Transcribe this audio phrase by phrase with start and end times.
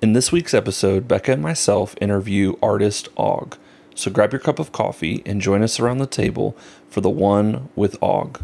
[0.00, 3.58] In this week's episode, Becca and myself interview artist Og.
[3.96, 6.56] So grab your cup of coffee and join us around the table
[6.88, 8.40] for the one with Og.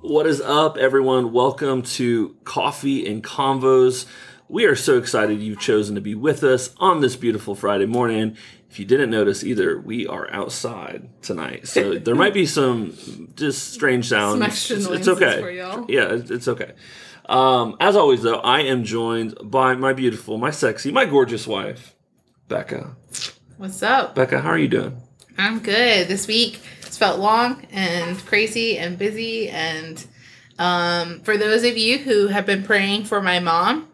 [0.00, 1.32] What is up, everyone?
[1.32, 4.06] Welcome to Coffee and Convos.
[4.50, 8.36] We are so excited you've chosen to be with us on this beautiful Friday morning.
[8.68, 13.72] If you didn't notice either, we are outside tonight, so there might be some just
[13.72, 14.40] strange sounds.
[14.42, 15.40] It's- it's okay.
[15.40, 15.86] for y'all.
[15.88, 16.72] Yeah, it's, it's okay.
[17.28, 21.94] Um, as always, though, I am joined by my beautiful, my sexy, my gorgeous wife,
[22.48, 22.96] Becca.
[23.56, 24.16] What's up?
[24.16, 25.00] Becca, how are you doing?
[25.38, 26.08] I'm good.
[26.08, 29.48] This week it's felt long and crazy and busy.
[29.48, 30.04] And
[30.58, 33.86] um, for those of you who have been praying for my mom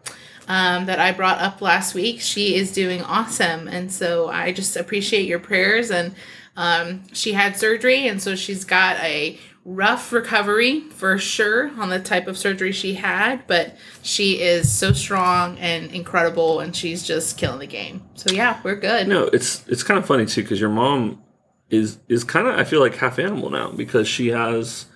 [0.47, 3.67] um, that I brought up last week, she is doing awesome.
[3.67, 5.91] And so I just appreciate your prayers.
[5.91, 6.15] And
[6.55, 11.99] um, she had surgery, and so she's got a rough recovery for sure on the
[11.99, 17.37] type of surgery she had, but she is so strong and incredible, and she's just
[17.37, 18.01] killing the game.
[18.15, 19.07] So yeah, we're good.
[19.07, 21.21] No, it's it's kind of funny too because your mom
[21.69, 24.87] is is kind of I feel like half animal now because she has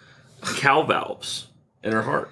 [0.58, 1.48] cow valves
[1.84, 2.32] in her heart.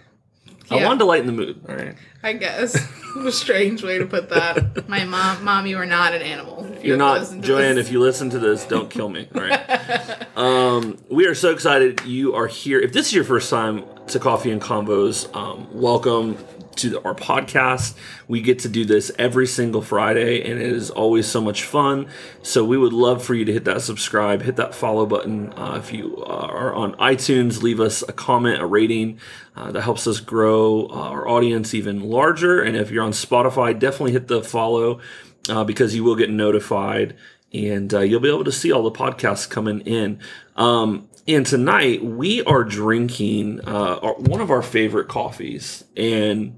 [0.71, 1.61] I wanted to lighten the mood.
[1.67, 2.75] All right, I guess.
[3.15, 4.87] a strange way to put that.
[4.87, 6.65] My mom, mom, you are not an animal.
[6.65, 7.75] If you you're not Joanne.
[7.75, 7.87] this.
[7.87, 9.27] If you listen to this, don't kill me.
[9.33, 10.37] All right.
[10.37, 12.79] um, we are so excited you are here.
[12.79, 16.37] If this is your first time to Coffee and Convos, um, welcome
[16.81, 17.95] to our podcast.
[18.27, 22.07] We get to do this every single Friday, and it is always so much fun.
[22.41, 25.53] So we would love for you to hit that subscribe, hit that follow button.
[25.53, 29.19] Uh, if you are on iTunes, leave us a comment, a rating.
[29.55, 32.61] Uh, that helps us grow uh, our audience even larger.
[32.61, 35.01] And if you're on Spotify, definitely hit the follow
[35.49, 37.17] uh, because you will get notified
[37.53, 40.19] and uh, you'll be able to see all the podcasts coming in.
[40.55, 46.57] Um, and tonight we are drinking uh, our, one of our favorite coffees, and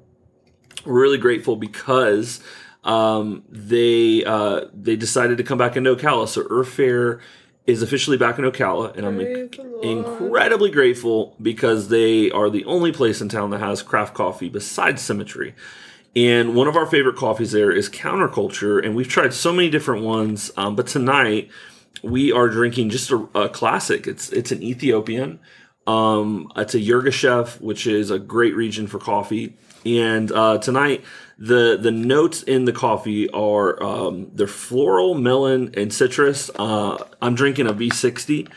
[0.86, 2.42] we're really grateful because
[2.84, 6.28] um, they uh, they decided to come back into Ocala.
[6.28, 7.20] So Earth Fare
[7.68, 9.56] is officially back in Ocala, and I'm Lord.
[9.84, 15.02] incredibly grateful because they are the only place in town that has craft coffee besides
[15.02, 15.54] Symmetry.
[16.16, 20.04] And one of our favorite coffees there is Counterculture, and we've tried so many different
[20.04, 20.52] ones.
[20.58, 21.50] Um, but tonight
[22.04, 24.08] we are drinking just a, a classic.
[24.08, 25.40] It's it's an Ethiopian.
[25.88, 29.56] Um, it's a Yirgacheffe, which is a great region for coffee.
[29.86, 31.04] And uh, tonight,
[31.38, 36.52] the the notes in the coffee are um, they're floral, melon, and citrus.
[36.58, 38.50] Uh, I'm drinking a V60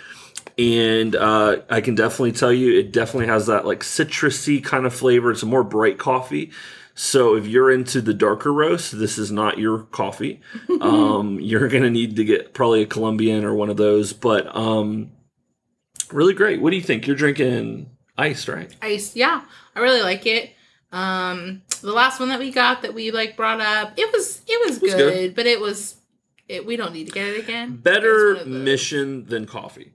[0.57, 4.95] and uh, I can definitely tell you it definitely has that like citrusy kind of
[4.95, 5.31] flavor.
[5.31, 6.53] It's a more bright coffee.
[6.95, 10.41] So if you're into the darker roast, this is not your coffee.
[10.81, 14.13] um, you're gonna need to get probably a Colombian or one of those.
[14.13, 15.11] But um,
[16.13, 16.61] really great.
[16.61, 17.07] What do you think?
[17.07, 18.75] You're drinking iced, right?
[18.81, 19.43] Ice, yeah,
[19.75, 20.54] I really like it.
[20.95, 24.69] Um, the last one that we got that we like brought up, it was it
[24.69, 25.35] was, was good, good.
[25.35, 25.97] but it was
[26.49, 26.65] it.
[26.65, 27.77] We don't need to get it again.
[27.77, 29.93] Better those- mission than coffee.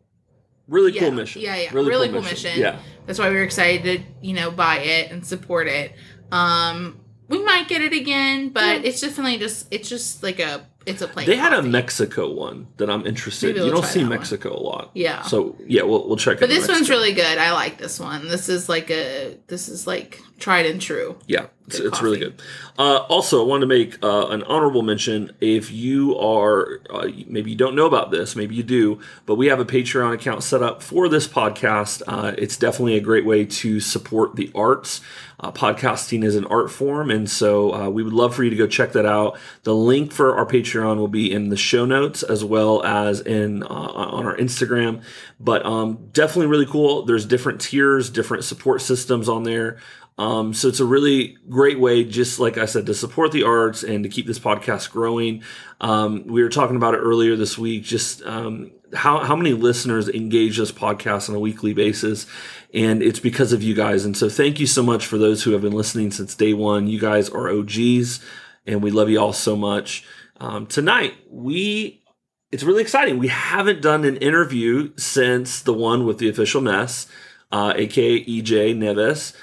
[0.68, 1.42] Really Yeah, cool mission.
[1.42, 2.60] Yeah, yeah, really, cool, mission.
[2.60, 2.78] Yeah.
[3.08, 5.94] That's why we were excited to you know buy it and support it.
[6.32, 7.00] Um,
[7.30, 11.08] we might get it again, but it's definitely just it's just like a it's a
[11.08, 11.26] plain.
[11.28, 11.70] They had a.
[11.70, 13.48] Mexico one that I'm interested.
[13.48, 13.64] Maybe in.
[13.64, 14.18] we'll You don't try see that one.
[14.18, 14.92] Mexico a lot.
[14.94, 15.22] Yeah.
[15.22, 16.40] So yeah, we'll we'll check.
[16.40, 17.38] But this one's really good.
[17.38, 18.28] I like this one.
[18.28, 21.18] This is like a this is like tried and true.
[21.28, 22.42] Yeah, it's, it's really good.
[22.78, 25.32] Uh, also, I want to make uh, an honorable mention.
[25.42, 29.48] If you are, uh, maybe you don't know about this, maybe you do, but we
[29.48, 32.02] have a Patreon account set up for this podcast.
[32.08, 35.02] Uh, it's definitely a great way to support the arts.
[35.42, 38.58] Uh, podcasting is an art form, and so uh, we would love for you to
[38.58, 39.38] go check that out.
[39.64, 43.64] The link for our Patreon will be in the show notes as well as in
[43.64, 45.02] uh, on our Instagram.
[45.40, 47.06] But um, definitely really cool.
[47.06, 49.78] There's different tiers, different support systems on there.
[50.20, 53.84] Um, so it's a really great way, just like I said, to support the arts
[53.84, 55.44] and to keep this podcast growing.
[55.80, 60.10] Um, we were talking about it earlier this week, just um, how, how many listeners
[60.10, 62.26] engage this podcast on a weekly basis.
[62.74, 64.04] And it's because of you guys.
[64.04, 66.88] And so thank you so much for those who have been listening since day one.
[66.88, 68.20] You guys are OGs,
[68.68, 70.06] and we love you all so much.
[70.42, 72.04] Um, tonight, we
[72.52, 73.20] it's really exciting.
[73.20, 77.08] We haven't done an interview since the one with the official mess,
[77.54, 79.34] uh, aka EJ Neves.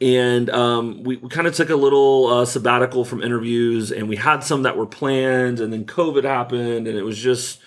[0.00, 4.16] And um, we, we kind of took a little uh, sabbatical from interviews, and we
[4.16, 7.60] had some that were planned, and then COVID happened, and it was just,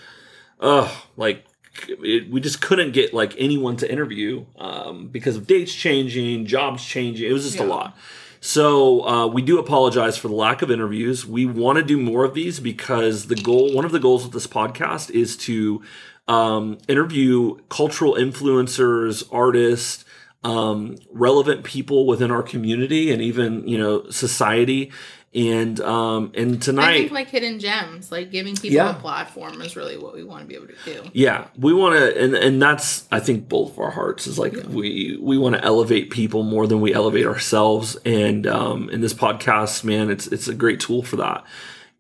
[0.60, 1.46] uh, like
[1.88, 6.86] it, we just couldn't get like anyone to interview um, because of dates changing, jobs
[6.86, 7.30] changing.
[7.30, 7.98] It was just a lot.
[8.42, 11.26] So uh, we do apologize for the lack of interviews.
[11.26, 14.32] We want to do more of these because the goal, one of the goals of
[14.32, 15.82] this podcast, is to
[16.28, 20.06] um, interview cultural influencers, artists,
[20.44, 24.92] um, relevant people within our community, and even you know society.
[25.32, 28.98] And um, and tonight I think like hidden gems, like giving people Yeah.
[28.98, 31.04] a platform is really what we want to be able to do.
[31.14, 34.56] Yeah, we want to, and and that's I think both of our hearts is like
[34.70, 39.14] we we want to elevate people more than we elevate ourselves, and um, in this
[39.14, 41.44] podcast, man, it's it's a great tool for that.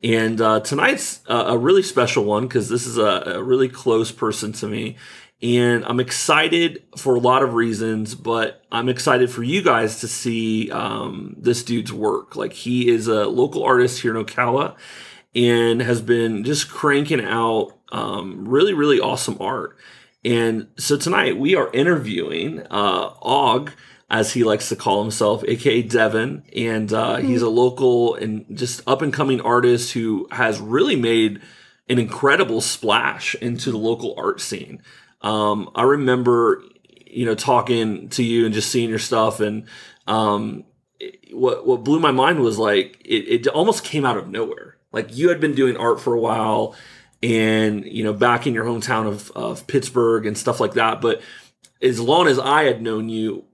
[0.01, 4.11] And uh, tonight's a, a really special one because this is a, a really close
[4.11, 4.95] person to me,
[5.41, 10.07] and I'm excited for a lot of reasons, but I'm excited for you guys to
[10.07, 12.35] see um, this dude's work.
[12.35, 14.75] Like he is a local artist here in Ocala
[15.33, 19.77] and has been just cranking out um, really, really awesome art.
[20.25, 23.71] And so tonight we are interviewing uh, Og,
[24.09, 28.81] as he likes to call himself, aka Devin, and uh, he's a local and just
[28.87, 31.39] up and coming artist who has really made
[31.87, 34.81] an incredible splash into the local art scene.
[35.21, 36.63] Um, I remember,
[37.05, 39.65] you know, talking to you and just seeing your stuff, and
[40.07, 40.63] um,
[40.99, 44.77] it- what what blew my mind was like it, it almost came out of nowhere.
[44.91, 46.75] Like you had been doing art for a while,
[47.21, 51.01] and you know, back in your hometown of of Pittsburgh and stuff like that.
[51.01, 51.21] But
[51.81, 53.45] as long as I had known you,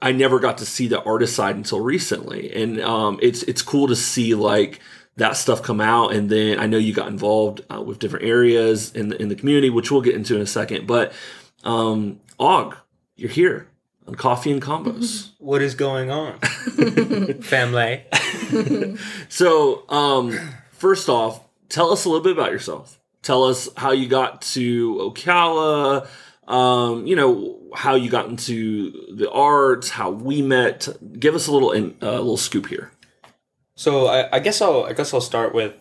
[0.00, 3.88] I never got to see the artist side until recently, and um, it's it's cool
[3.88, 4.80] to see like
[5.16, 6.12] that stuff come out.
[6.14, 9.34] And then I know you got involved uh, with different areas in the, in the
[9.34, 10.86] community, which we'll get into in a second.
[10.86, 11.12] But
[11.64, 12.76] um, Og,
[13.16, 13.68] you're here
[14.06, 15.30] on Coffee and Convos.
[15.38, 16.38] What is going on,
[17.42, 18.04] family?
[19.28, 20.38] So, um,
[20.72, 23.00] first off, tell us a little bit about yourself.
[23.22, 26.06] Tell us how you got to Ocala.
[26.46, 30.86] Um, you know how you got into the arts, how we met.
[31.18, 32.92] Give us a little in, uh, little scoop here.
[33.82, 35.74] So I, I guess I'll I guess I'll start with.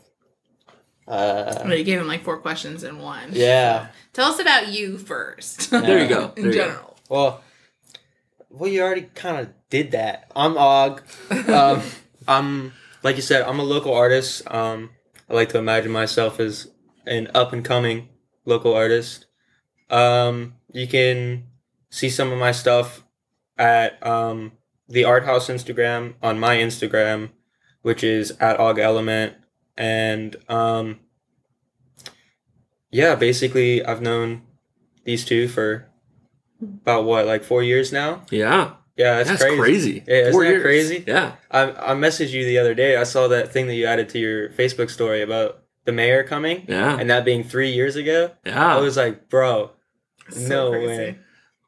[1.07, 3.30] Uh, You gave him like four questions in one.
[3.33, 3.88] yeah.
[4.13, 5.69] Tell us about you first.
[5.71, 6.33] There you go.
[6.36, 6.65] in There you go.
[6.65, 6.98] general.
[7.09, 7.44] Well,
[8.50, 10.31] well, you already kind of did that.
[10.36, 11.01] I'm Og.
[11.48, 11.81] Um,
[12.27, 13.44] I'm like you said.
[13.44, 14.50] I'm a local artist.
[14.51, 14.89] Um,
[15.30, 16.71] I like to imagine myself as
[17.06, 18.09] an up and coming
[18.45, 19.27] local artist.
[19.92, 21.45] Um, you can
[21.89, 23.04] see some of my stuff
[23.57, 24.54] at um,
[24.89, 27.30] the Art House Instagram on my Instagram,
[27.81, 29.33] which is at Og Element,
[29.78, 31.00] and um,
[32.92, 34.42] yeah, basically I've known
[35.06, 35.88] these two for
[36.62, 38.24] about what like four years now.
[38.30, 39.60] Yeah, Yeah, that's, that's, crazy.
[39.60, 40.04] crazy.
[40.07, 40.63] Yeah, isn't Four that years.
[40.63, 41.04] crazy?
[41.07, 41.62] Yeah, I
[41.92, 42.95] I messaged you the other day.
[42.98, 46.66] I saw that thing that you added to your Facebook story about the mayor coming,
[46.68, 48.31] yeah, and that being three years ago.
[48.45, 48.75] yeah.
[48.75, 49.72] I was like, bro,
[50.30, 50.88] So no crazy.
[50.88, 51.19] way.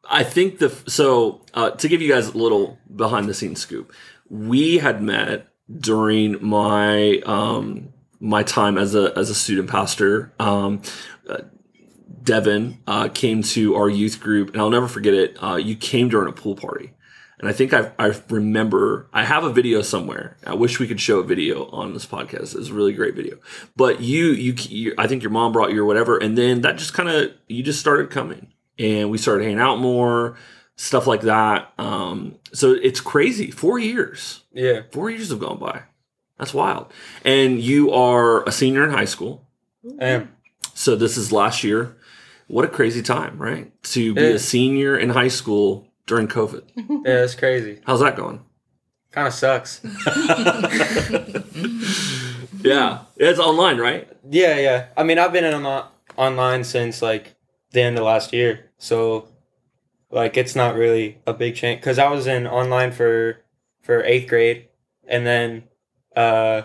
[0.07, 3.93] I think the so uh, to give you guys a little behind the scenes scoop,
[4.29, 5.47] we had met
[5.77, 10.33] during my um, my time as a as a student pastor.
[10.39, 10.81] Um,
[11.29, 11.39] uh,
[12.23, 15.37] Devin uh, came to our youth group, and I'll never forget it.
[15.43, 16.93] Uh, you came during a pool party,
[17.37, 20.37] and I think I, I remember I have a video somewhere.
[20.45, 22.55] I wish we could show a video on this podcast.
[22.55, 23.39] It's a really great video.
[23.75, 26.77] But you, you, you I think your mom brought you or whatever, and then that
[26.77, 30.37] just kind of you just started coming, and we started hanging out more,
[30.77, 31.73] stuff like that.
[31.77, 33.51] Um, so it's crazy.
[33.51, 35.81] Four years, Yeah, four years have gone by.
[36.37, 36.91] That's wild.
[37.25, 39.47] And you are a senior in high school.
[39.99, 40.35] I am.
[40.73, 41.95] So this is last year.
[42.47, 43.71] What a crazy time, right?
[43.83, 44.27] To be Yeah.
[44.29, 46.63] a senior in high school during COVID.
[47.05, 47.79] Yeah, that's crazy.
[47.85, 48.41] How's that going?
[49.11, 49.81] Kind of sucks.
[52.61, 54.07] Yeah, it's online, right?
[54.29, 54.85] Yeah, yeah.
[54.95, 57.35] I mean, I've been in on- online since like
[57.71, 59.27] the end of last year, so
[60.09, 61.81] like it's not really a big change.
[61.81, 63.37] Cause I was in online for
[63.83, 64.67] for eighth grade,
[65.07, 65.63] and then
[66.15, 66.63] uh,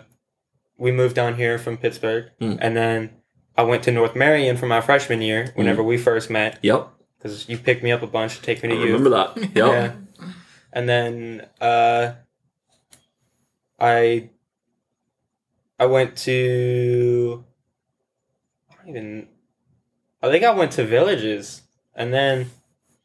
[0.79, 2.55] we moved down here from Pittsburgh, Hmm.
[2.61, 3.11] and then
[3.57, 5.53] I went to North Marion for my freshman year.
[5.57, 8.71] Whenever we first met, Yep, because you picked me up a bunch to take me
[8.71, 8.85] to you.
[8.97, 9.37] remember that.
[9.37, 9.53] Yep.
[9.57, 9.93] Yeah.
[10.73, 12.13] And then uh
[13.81, 14.31] I
[15.79, 17.45] I went to
[18.71, 19.29] I don't even
[20.23, 21.63] I think I went to villages
[21.95, 22.51] and then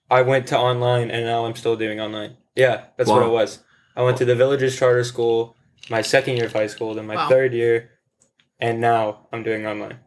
[0.09, 2.37] I went to online and now I'm still doing online.
[2.55, 3.59] Yeah, that's what it was.
[3.95, 5.55] I went to the villages charter school
[5.89, 7.29] my second year of high school, then my Wow.
[7.29, 7.91] third year,
[8.59, 9.99] and now I'm doing online.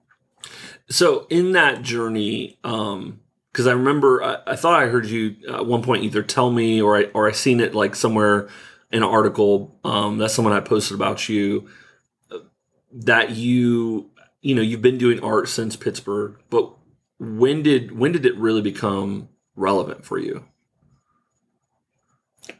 [0.88, 3.20] So in that journey, um,
[3.52, 6.80] because I remember I, I thought I heard you at one point either tell me
[6.80, 8.48] or I or I seen it like somewhere
[8.92, 11.68] in an article um, that someone had posted about you
[12.30, 12.38] uh,
[12.92, 14.10] that you
[14.42, 16.72] you know you've been doing art since Pittsburgh, but
[17.18, 20.44] when did when did it really become relevant for you?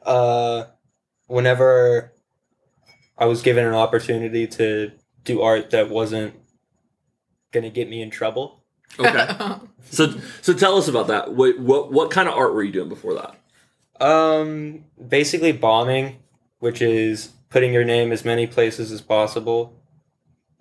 [0.04, 0.64] uh,
[1.26, 2.12] whenever
[3.18, 4.92] I was given an opportunity to
[5.24, 6.34] do art that wasn't
[7.52, 8.64] gonna get me in trouble.
[8.98, 9.56] Okay.
[9.90, 11.34] so so tell us about that.
[11.34, 13.36] What what what kind of art were you doing before that?
[14.04, 16.18] Um, basically bombing,
[16.58, 19.80] which is putting your name as many places as possible.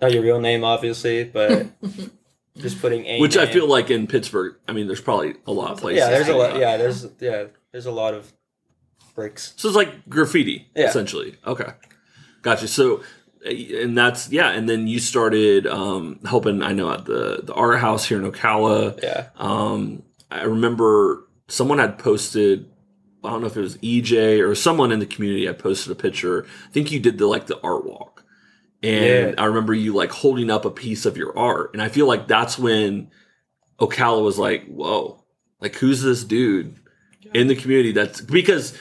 [0.02, 1.68] Not your real name, obviously, but
[2.58, 3.20] just putting a.
[3.20, 6.00] Which I feel like in Pittsburgh, I mean, there's probably a lot of places.
[6.00, 6.58] Yeah, there's a lot.
[6.58, 8.32] Yeah, there's yeah, there's a lot of
[9.14, 9.54] bricks.
[9.58, 10.90] So it's like graffiti, Yeah.
[10.90, 11.36] essentially.
[11.46, 11.70] Okay,
[12.42, 12.68] gotcha.
[12.68, 13.04] So,
[13.46, 16.62] uh, and that's yeah, and then you started um, helping.
[16.64, 19.02] I know at the the art house here in Ocala.
[19.04, 19.28] Yeah.
[19.38, 22.70] Um, I remember someone had posted.
[23.24, 25.96] I don't know if it was EJ or someone in the community had posted a
[25.96, 26.46] picture.
[26.68, 28.24] I think you did the like the art walk,
[28.84, 29.34] and Yeah.
[29.38, 32.28] I remember you like holding up a piece of your art, and I feel like
[32.28, 33.10] that's when
[33.80, 35.24] Ocala was like, "Whoa,
[35.60, 36.76] like who's this dude
[37.34, 38.78] in the community?" That's because,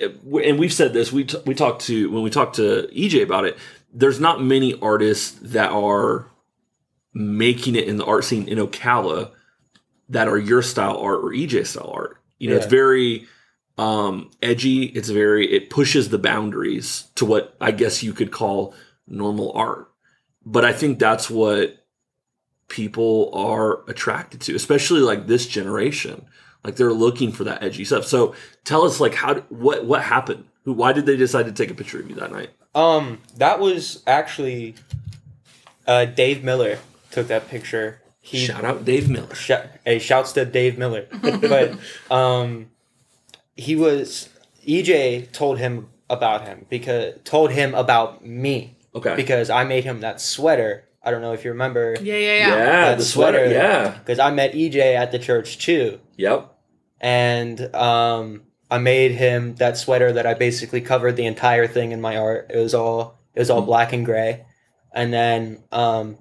[0.00, 1.12] and we've said this.
[1.12, 3.56] We t- we talked to when we talked to EJ about it.
[3.92, 6.26] There's not many artists that are
[7.14, 9.30] making it in the art scene in Ocala
[10.08, 12.20] that are your style art or EJ style art.
[12.38, 13.26] You know, it's very
[13.76, 14.84] um, edgy.
[14.84, 18.74] It's very it pushes the boundaries to what I guess you could call
[19.06, 19.90] normal art.
[20.44, 21.84] But I think that's what
[22.68, 26.26] people are attracted to, especially like this generation.
[26.64, 28.04] Like they're looking for that edgy stuff.
[28.06, 28.34] So
[28.64, 30.44] tell us, like, how what what happened?
[30.64, 30.72] Who?
[30.72, 32.50] Why did they decide to take a picture of you that night?
[32.74, 34.74] Um, that was actually
[35.86, 36.78] uh, Dave Miller
[37.10, 38.00] took that picture.
[38.20, 39.34] He Shout out Dave Miller.
[39.34, 39.52] sh-
[39.86, 41.78] a shouts to Dave Miller, but
[42.10, 42.66] um,
[43.56, 44.28] he was
[44.66, 49.14] EJ told him about him because told him about me Okay.
[49.14, 50.84] because I made him that sweater.
[51.08, 52.94] I don't know if you remember yeah, yeah, yeah, yeah.
[52.94, 53.38] the sweater.
[53.38, 53.50] sweater.
[53.54, 53.98] Yeah.
[53.98, 55.98] because I met EJ at the church too.
[56.16, 56.52] Yep.
[57.00, 62.00] and um, I made him that sweater that I basically covered the entire thing in
[62.00, 62.50] my art.
[62.52, 64.44] It was all it was all black and gray,
[64.92, 66.18] and then um,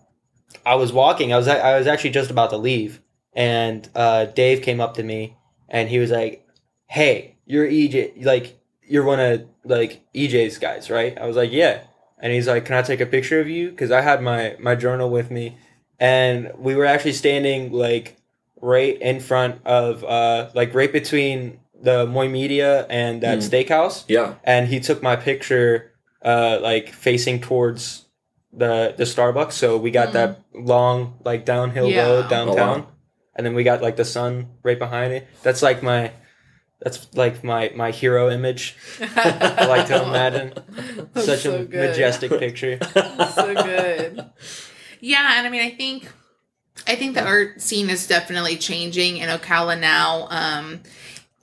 [0.65, 1.33] I was walking.
[1.33, 3.01] I was a- I was actually just about to leave,
[3.33, 5.35] and uh, Dave came up to me
[5.69, 6.45] and he was like,
[6.87, 8.23] "Hey, you're EJ.
[8.23, 11.81] Like you're one of like EJ's guys, right?" I was like, "Yeah."
[12.19, 14.75] And he's like, "Can I take a picture of you?" Because I had my my
[14.75, 15.57] journal with me,
[15.99, 18.17] and we were actually standing like
[18.59, 23.49] right in front of uh like right between the Moy Media and that Mm.
[23.49, 24.33] steakhouse Yeah.
[24.43, 25.91] and he took my picture
[26.25, 28.05] uh like facing towards
[28.51, 30.13] the the Starbucks so we got Mm.
[30.13, 32.01] that long like downhill Yeah.
[32.07, 32.87] road Oh, downtown wow.
[33.35, 36.09] and then we got like the sun right behind it that's like my
[36.79, 40.53] that's like my my hero image I like to imagine
[41.13, 41.89] That's such so a good.
[41.89, 42.77] majestic picture
[43.33, 44.23] so good.
[44.99, 46.11] Yeah, and I mean, I think,
[46.87, 50.27] I think the art scene is definitely changing in Ocala now.
[50.29, 50.81] Um,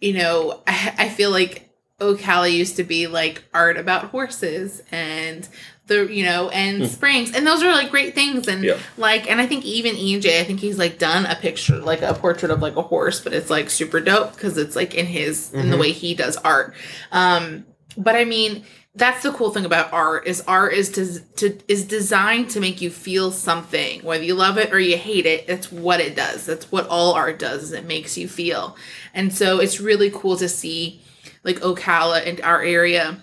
[0.01, 5.49] you know, I, I feel like Ocala used to be like art about horses and
[5.87, 6.87] the you know and Hmm.
[6.87, 7.35] springs.
[7.35, 8.49] And those are like great things.
[8.49, 8.79] And Yeah.
[8.97, 12.15] like and I think even EJ I think he's like done a picture like a
[12.15, 15.53] portrait of like a horse but it's like super dope because it's like in his
[15.53, 15.81] in the Mhm.
[15.81, 16.75] way he does art.
[17.13, 17.65] Um
[17.97, 18.65] but I mean
[18.97, 22.81] that's the cool thing about art is art is to, to is designed to make
[22.81, 24.01] you feel something.
[24.05, 26.47] Whether you love it or you hate it that's what it does.
[26.47, 28.77] That's what all art does is it makes you feel.
[29.13, 31.01] And so it's really cool to see
[31.43, 33.21] like ocala and our area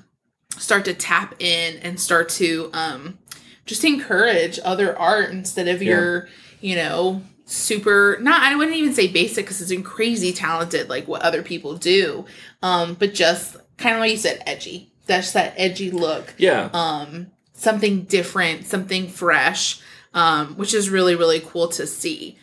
[0.57, 3.17] start to tap in and start to um
[3.65, 5.89] just encourage other art instead of Yeah.
[5.91, 6.29] your
[6.59, 11.21] you know super not i wouldn't even say basic because it's crazy talented like what
[11.21, 12.25] other people do
[12.61, 16.69] um but just kind of like you said edgy that's that edgy look Yeah.
[16.73, 19.81] um something different something fresh
[20.13, 22.37] um which is really really cool to see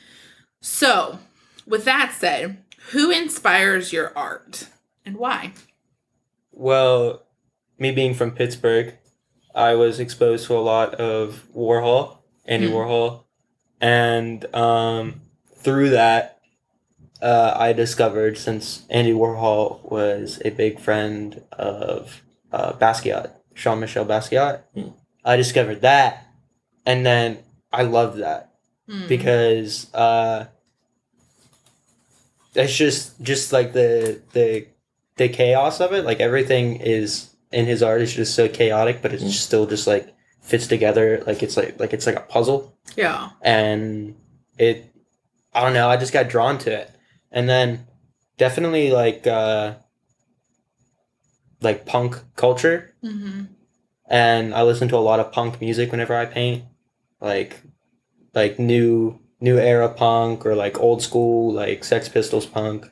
[0.61, 1.19] so
[1.67, 2.59] with that said
[2.91, 4.67] who inspires your art
[5.07, 5.53] and why
[6.53, 7.23] Well,
[7.79, 8.95] me being from Pittsburgh,
[9.55, 12.73] I was exposed to a lot of Warhol, Andy Mm.
[12.73, 13.25] Warhol,
[13.81, 15.23] and um,
[15.57, 16.39] through that,
[17.23, 24.05] uh, I discovered since Andy Warhol was a big friend of uh, Basquiat, Jean Michel
[24.07, 24.93] Basquiat, Mm.
[25.25, 26.27] I discovered that,
[26.87, 27.39] and then
[27.73, 28.45] I loved that
[28.89, 29.07] Hmm.
[29.09, 30.47] because uh,
[32.55, 34.67] it's just just like the the
[35.17, 36.05] the chaos of it.
[36.05, 39.31] Like everything is in his art is just so chaotic, but it's Mm.
[39.33, 41.23] still just like fits together.
[41.27, 44.15] Like it's like like it's like a puzzle, yeah and
[44.59, 44.85] it.
[45.55, 45.89] I don't know.
[45.89, 46.91] I just got drawn to it,
[47.33, 47.87] and then
[48.37, 49.75] definitely like uh
[51.61, 53.45] like punk culture hmm
[54.11, 56.65] and I listen to a lot of punk music whenever I paint,
[57.21, 57.61] like
[58.35, 62.91] like new new era punk or like old school like Sex Pistols punk,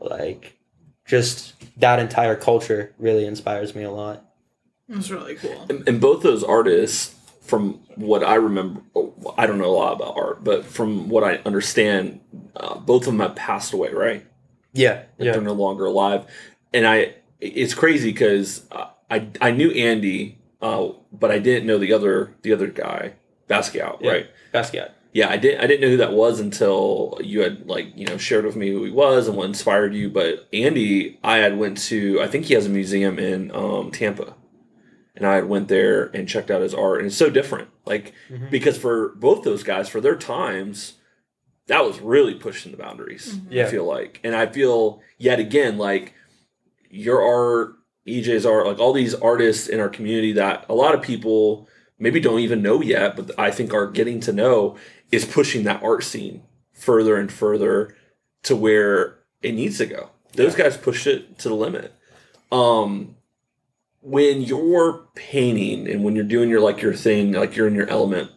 [0.00, 0.56] like
[1.04, 4.24] just that entire culture really inspires me a lot.
[4.88, 5.66] It's really cool.
[5.68, 8.80] And, and both those artists, from what I remember,
[9.36, 12.20] I don't know a lot about art, but from what I understand,
[12.56, 14.26] uh, both of them have passed away, right?
[14.72, 16.26] Yeah, Like, yeah, They're no longer alive,
[16.72, 17.14] and I.
[17.40, 18.66] It's crazy because
[19.10, 23.12] I I knew Andy, uh, but I didn't know the other the other guy,
[23.48, 24.10] Basquiat, Yeah.
[24.10, 24.26] right?
[24.52, 24.90] Basquiat.
[25.14, 28.18] Yeah, I didn't I didn't know who that was until you had like you know
[28.18, 30.10] shared with me who he was and what inspired you.
[30.10, 34.34] But Andy, I had went to I think he has a museum in um, Tampa,
[35.14, 37.68] and I had went there and checked out his art, and it's so different.
[37.86, 38.50] Like Mhm.
[38.50, 40.94] because for both those guys, for their times,
[41.68, 43.38] that was really pushing the boundaries.
[43.48, 43.66] Yeah.
[43.66, 46.12] I feel like, and I feel yet again like
[46.90, 47.74] your art,
[48.06, 51.68] EJ's art, like all these artists in our community that a lot of people
[52.04, 54.76] maybe don't even know yet, but I think are getting to know
[55.10, 56.42] is pushing that art scene
[56.74, 57.96] further and further
[58.42, 60.10] to where it needs to go.
[60.34, 61.94] Those guys pushed it to the limit.
[62.52, 63.16] Um,
[64.02, 67.88] when you're painting and when you're doing your like your thing, like you're in your
[67.88, 68.30] element,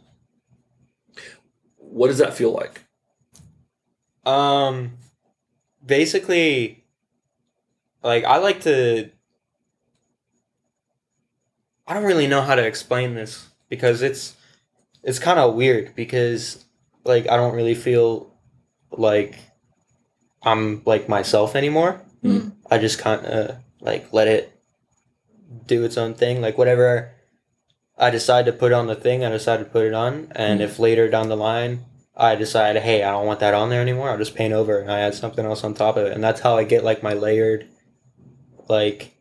[1.75, 2.86] what does that feel like?
[4.25, 4.93] Um,
[5.86, 6.86] basically,
[8.01, 9.09] like I like to.
[11.86, 14.36] I don't really know how to explain this because it's
[15.03, 16.63] it's kind of weird because
[17.03, 18.31] like I don't really feel
[18.91, 19.38] like
[20.43, 22.01] I'm like myself anymore.
[22.24, 22.53] Mm.
[22.69, 24.51] I just kind of like let it
[25.65, 26.41] do its own thing.
[26.41, 27.12] Like whatever
[27.97, 30.31] I decide to put on the thing, I decide to put it on.
[30.36, 30.63] And Mm.
[30.63, 34.09] if later down the line I decide, hey, I don't want that on there anymore,
[34.09, 36.13] I'll just paint over and I add something else on top of it.
[36.13, 37.67] And that's how I get like my layered,
[38.67, 39.13] like,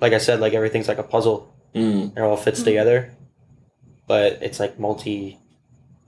[0.00, 1.52] like I said, like everything's like a puzzle.
[1.74, 2.16] Mm.
[2.16, 2.64] It all fits Mhm.
[2.64, 3.14] together,
[4.08, 5.38] but it's like multi,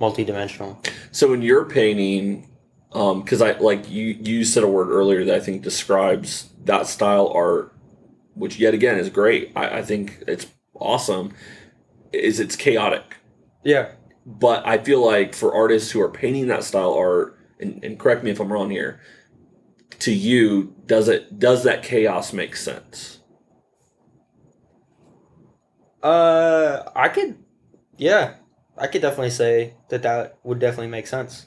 [0.01, 0.83] multi-dimensional.
[1.13, 2.49] So when you're painting,
[2.93, 7.29] because I like you, you said a word earlier that I think describes that style
[7.29, 7.73] art,
[8.35, 9.53] which yet again is great.
[9.55, 11.33] I, I think it's awesome.
[12.13, 13.19] Is it's chaotic,
[13.63, 13.93] Yeah.
[14.27, 18.25] but I feel like for artists who are painting that style art, and, and correct
[18.25, 19.01] me if I'm wrong here,
[20.01, 23.21] to you, does it does that chaos make sense?
[26.03, 27.37] Uh, I could,
[28.01, 28.35] yeah,
[28.79, 31.47] I could definitely say that that would definitely make sense.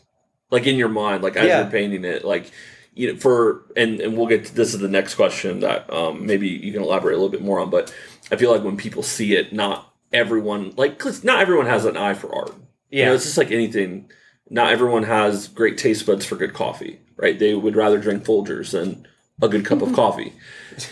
[0.51, 1.61] like in your mind, like as Yeah.
[1.61, 2.51] you're painting it, like
[2.93, 6.25] you know, for and and we'll get to this is the next question that um,
[6.27, 7.69] maybe you can elaborate a little bit more on.
[7.71, 7.93] But
[8.31, 11.97] I feel like when people see it, not everyone like 'cause not everyone has an
[11.97, 12.53] eye for art.
[12.91, 14.11] You know, it's just like anything.
[14.49, 17.39] Not everyone has great taste buds for good coffee, right?
[17.39, 19.07] They would rather drink Folgers than
[19.41, 20.33] a good cup of coffee.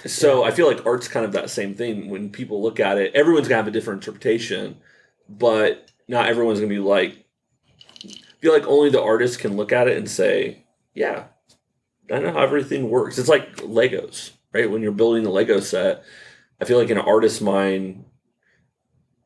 [0.05, 2.09] So I feel like art's kind of that same thing.
[2.09, 4.77] When people look at it, everyone's gonna have a different interpretation,
[5.37, 7.17] but not everyone's gonna be like.
[8.03, 10.65] I feel like only the artist can look at it and say,
[10.95, 11.25] "Yeah,
[12.11, 14.69] I know how everything works." It's like Legos, right?
[14.69, 16.03] When you're building the Lego set,
[16.59, 18.05] I feel like in an artist's mind,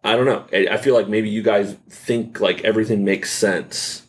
[0.04, 0.46] I don't know.
[0.52, 4.04] I I feel like maybe you guys think like everything makes sense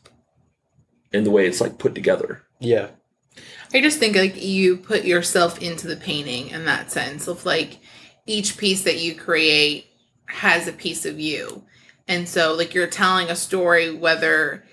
[1.13, 2.43] in the way it's like put together.
[2.59, 2.89] yeah,
[3.73, 7.79] I just think like you put yourself into the painting in that sense of like
[8.27, 9.87] each piece that you create
[10.27, 11.63] has a piece of you.
[12.09, 14.64] And so like you're telling a story whether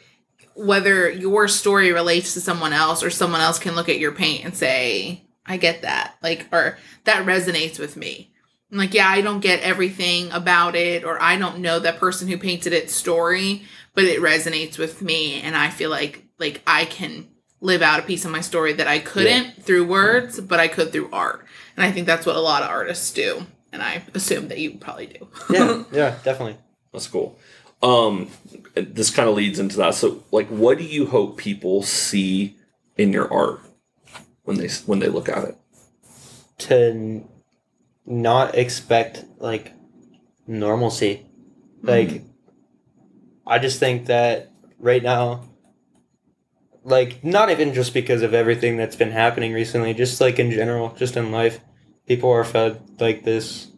[0.56, 4.46] whether your story relates to someone else or someone else can look at your paint
[4.46, 6.15] and say, I get that.
[6.22, 8.32] Like or that resonates with me.
[8.72, 12.28] I'm like, yeah, I don't get everything about it or I don't know that person
[12.28, 16.86] who painted its story, but it resonates with me and I feel like like I
[16.86, 17.28] can
[17.63, 20.91] live out a piece of my story that I couldn't through words, but I could
[20.91, 21.46] through art.
[21.76, 23.46] And I think that's what a lot of artists do.
[23.72, 25.28] And I assume that you probably do.
[25.50, 26.58] yeah, yeah, definitely.
[26.94, 27.38] That's cool.
[27.82, 28.30] Um,
[28.76, 29.96] this kind of leads into that.
[29.96, 32.56] So, like, what do you hope people see
[32.96, 33.62] in your art
[34.44, 35.58] when they when they look at it?
[36.60, 37.28] To
[38.06, 39.74] not expect like
[40.48, 41.26] normalcy,
[41.82, 42.24] like
[43.46, 45.50] I just think that right now,
[46.84, 50.94] like not even just because of everything that's been happening recently, just like in general,
[50.96, 51.60] just in life,
[52.08, 53.70] people are fed like this.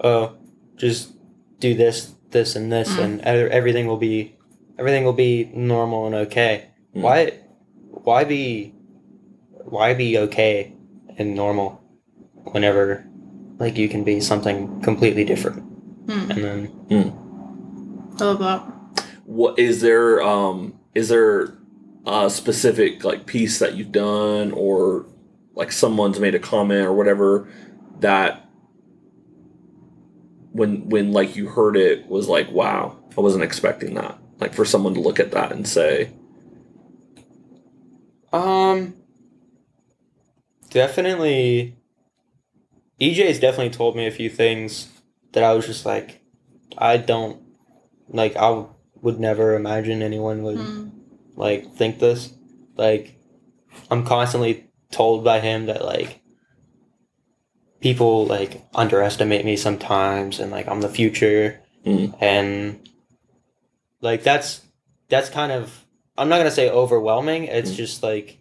[0.00, 0.36] Oh,
[0.76, 1.12] just
[1.60, 3.02] do this, this, and this, Mm.
[3.04, 4.36] and everything will be,
[4.78, 6.66] everything will be normal and okay.
[6.94, 7.00] Mm.
[7.00, 7.32] Why,
[8.04, 8.74] why be,
[9.64, 10.74] why be okay
[11.16, 11.80] and normal,
[12.52, 13.06] whenever,
[13.58, 15.62] like you can be something completely different,
[16.08, 16.30] Hmm.
[16.30, 17.14] and then
[18.20, 18.60] I love that.
[19.24, 20.22] What is there?
[20.22, 21.54] Um, is there
[22.06, 25.06] a specific like piece that you've done, or
[25.54, 27.48] like someone's made a comment or whatever
[28.00, 28.43] that
[30.54, 34.16] when when like you heard it was like, wow, I wasn't expecting that.
[34.38, 36.10] Like for someone to look at that and say,
[38.32, 38.94] Um,
[40.70, 41.76] definitely.
[43.00, 44.88] EJ's definitely told me a few things
[45.32, 46.20] that I was just like,
[46.78, 47.42] I don't
[48.08, 48.66] like I
[49.02, 50.90] would never imagine anyone would Mm.
[51.36, 52.32] like think this.
[52.76, 53.16] Like
[53.90, 56.20] I'm constantly told by him that like
[57.84, 62.16] people like underestimate me sometimes and like I'm the future Mm.
[62.18, 62.88] and
[64.00, 64.62] like that's
[65.10, 65.84] that's kind of
[66.16, 67.44] I'm not gonna say overwhelming.
[67.44, 67.76] It's Mm.
[67.76, 68.38] just like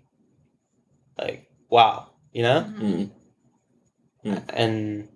[1.20, 2.60] like wow, you know?
[2.80, 3.10] Mm.
[4.54, 5.10] And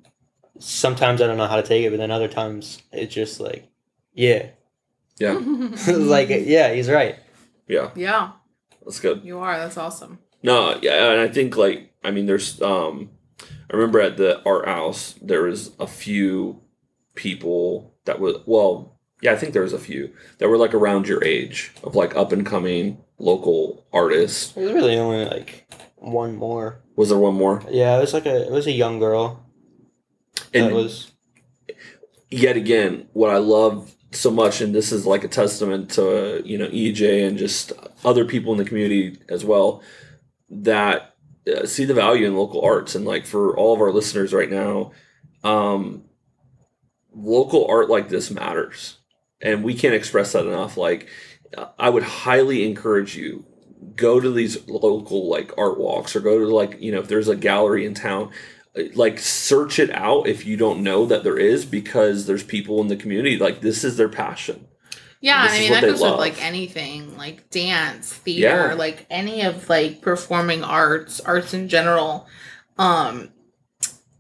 [0.59, 3.69] sometimes I don't know how to take it, but then other times it's just like
[4.13, 4.47] yeah.
[5.19, 5.33] Yeah.
[5.87, 7.15] like yeah, he's right.
[7.69, 8.31] Yeah, yeah,
[8.83, 9.23] that's good.
[9.23, 9.57] you are.
[9.57, 10.19] That's awesome.
[10.43, 13.09] No, yeah, and I think like I mean, there's um,
[13.41, 16.61] I remember at the art house there was a few
[17.15, 21.07] people that were well, yeah, I think there was a few that were like around
[21.07, 24.51] your age of like up and coming local artists.
[24.53, 26.81] There's really only like one more.
[26.95, 27.63] Was there one more?
[27.69, 29.45] Yeah, it was like a it was a young girl
[30.53, 31.11] And was
[32.29, 36.57] yet again, what I love so much, and this is like a testament to you
[36.57, 37.73] know EJ and just
[38.05, 39.81] other people in the community as well,
[40.49, 41.15] that
[41.65, 44.91] see the value in local arts, and like for all of our listeners right now,
[45.43, 46.03] um,
[47.13, 48.97] local art like this matters,
[49.41, 50.77] and we can't express that enough.
[50.77, 51.07] Like,
[51.77, 53.45] I would highly encourage you
[53.95, 57.27] go to these local like art walks or go to like you know if there's
[57.27, 58.31] a gallery in town
[58.93, 62.87] like search it out if you don't know that there is because there's people in
[62.87, 63.37] the community.
[63.37, 64.66] Like this is their passion
[65.21, 66.11] Yeah, I mean that they goes love.
[66.13, 68.73] with like anything, like dance, theater, Yeah.
[68.73, 72.27] like any of like performing arts, arts in general.
[72.77, 73.29] Um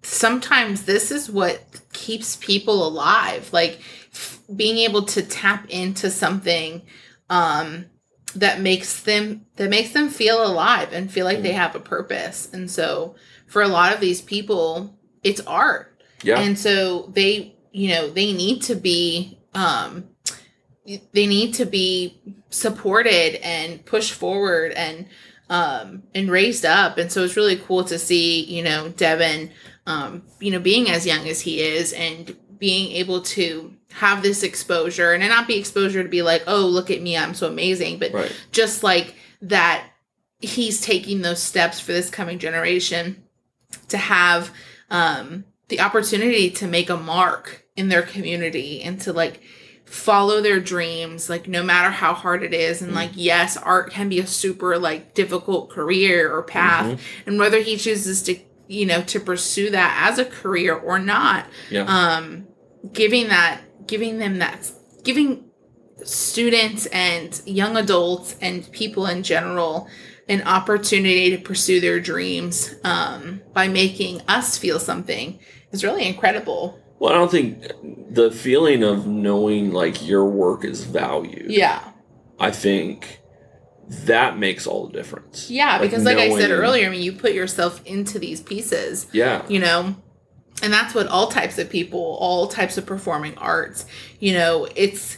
[0.03, 1.61] sometimes this is what
[1.93, 3.51] keeps people alive.
[3.51, 3.81] Like
[4.13, 6.81] f- being able to tap into something
[7.29, 7.85] um
[8.35, 11.55] that makes them that makes them feel alive and feel like they Mm.
[11.57, 12.47] have a purpose.
[12.53, 13.15] And so
[13.47, 18.31] for a lot of these people, it's art yeah and so they you know they
[18.33, 20.05] need to be um
[21.11, 22.19] they need to be
[22.49, 25.05] supported and pushed forward and
[25.49, 26.97] um and raised up.
[26.97, 29.51] And so it's really cool to see you know devin
[29.85, 34.43] um you know being as young as he is and being able to have this
[34.43, 37.97] exposure and not be exposure to be like oh look at me i'm so amazing
[37.97, 38.35] but right.
[38.51, 39.87] just like that
[40.39, 43.23] he's taking those steps for this coming generation
[43.87, 44.51] to have
[44.89, 49.41] um the opportunity to make a mark in their community and to like
[49.87, 52.95] follow their dreams like no matter how hard it is and Mm.
[52.95, 56.99] like yes art can be a super like difficult career or path Mhm.
[57.25, 61.45] and whether he chooses to you know to pursue that as a career or not
[61.69, 62.45] yeah um
[62.91, 64.69] giving that giving them that
[65.03, 65.45] giving
[66.03, 69.87] students and young adults and people in general
[70.29, 75.39] an opportunity to pursue their dreams um, by making us feel something
[75.71, 77.63] is really incredible well i don't think
[78.09, 81.91] the feeling of knowing like your work is valued yeah.
[82.39, 83.19] I think
[83.89, 85.49] that makes all the difference.
[85.49, 89.43] Yeah because like i said earlier i mean you put yourself into these pieces yeah.
[89.47, 89.95] you know
[90.61, 93.85] and that's what all types of people all types of performing arts
[94.19, 95.17] you know it's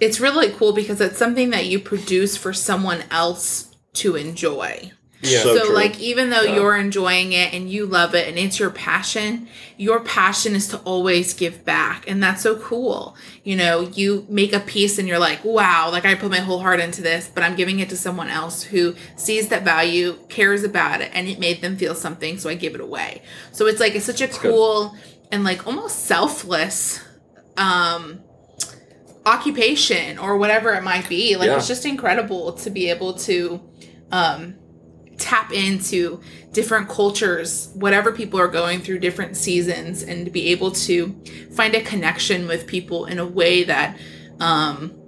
[0.00, 4.90] it's really cool because it's something that you produce for someone else to enjoy
[5.22, 5.42] Yeah.
[5.42, 6.54] So so, like even though Yeah.
[6.56, 10.78] you're enjoying it and you love it and it's your passion your passion is to
[10.78, 15.18] always give back and that's so cool you know you make a piece and you're
[15.18, 17.96] like wow like i put my whole heart into this but i'm giving it to
[17.96, 22.38] someone else who sees that value cares about it and it made them feel something
[22.38, 23.20] so i give it away
[23.52, 24.36] so it's like it's such a good.
[24.36, 24.94] cool
[25.32, 27.00] and like almost selfless
[27.58, 28.20] um
[29.26, 31.56] occupation or whatever it might be like Yeah.
[31.56, 33.60] it's just incredible to be able to
[34.12, 34.54] um
[35.20, 36.20] tap into
[36.52, 41.14] different cultures whatever people are going through different seasons and be able to
[41.52, 43.96] find a connection with people in a way that
[44.40, 44.99] um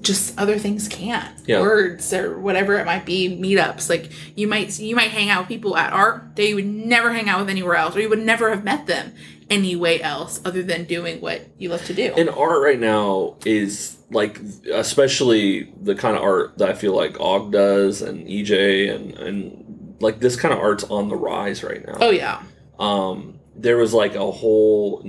[0.00, 1.34] just other things can't.
[1.46, 1.60] Yeah.
[1.60, 3.88] words or whatever it might be meetups.
[3.88, 7.12] Like you might you might hang out with people at art that you would never
[7.12, 9.14] hang out with anywhere else or you would never have met them
[9.48, 12.14] any way else other than doing what you love to do.
[12.16, 14.40] And art right now is like
[14.72, 19.96] especially the kind of art that i feel like og does and ej and and
[20.00, 21.96] like this kind of art's on the rise right now.
[22.00, 22.42] Oh yeah.
[22.78, 25.02] Um there was like a whole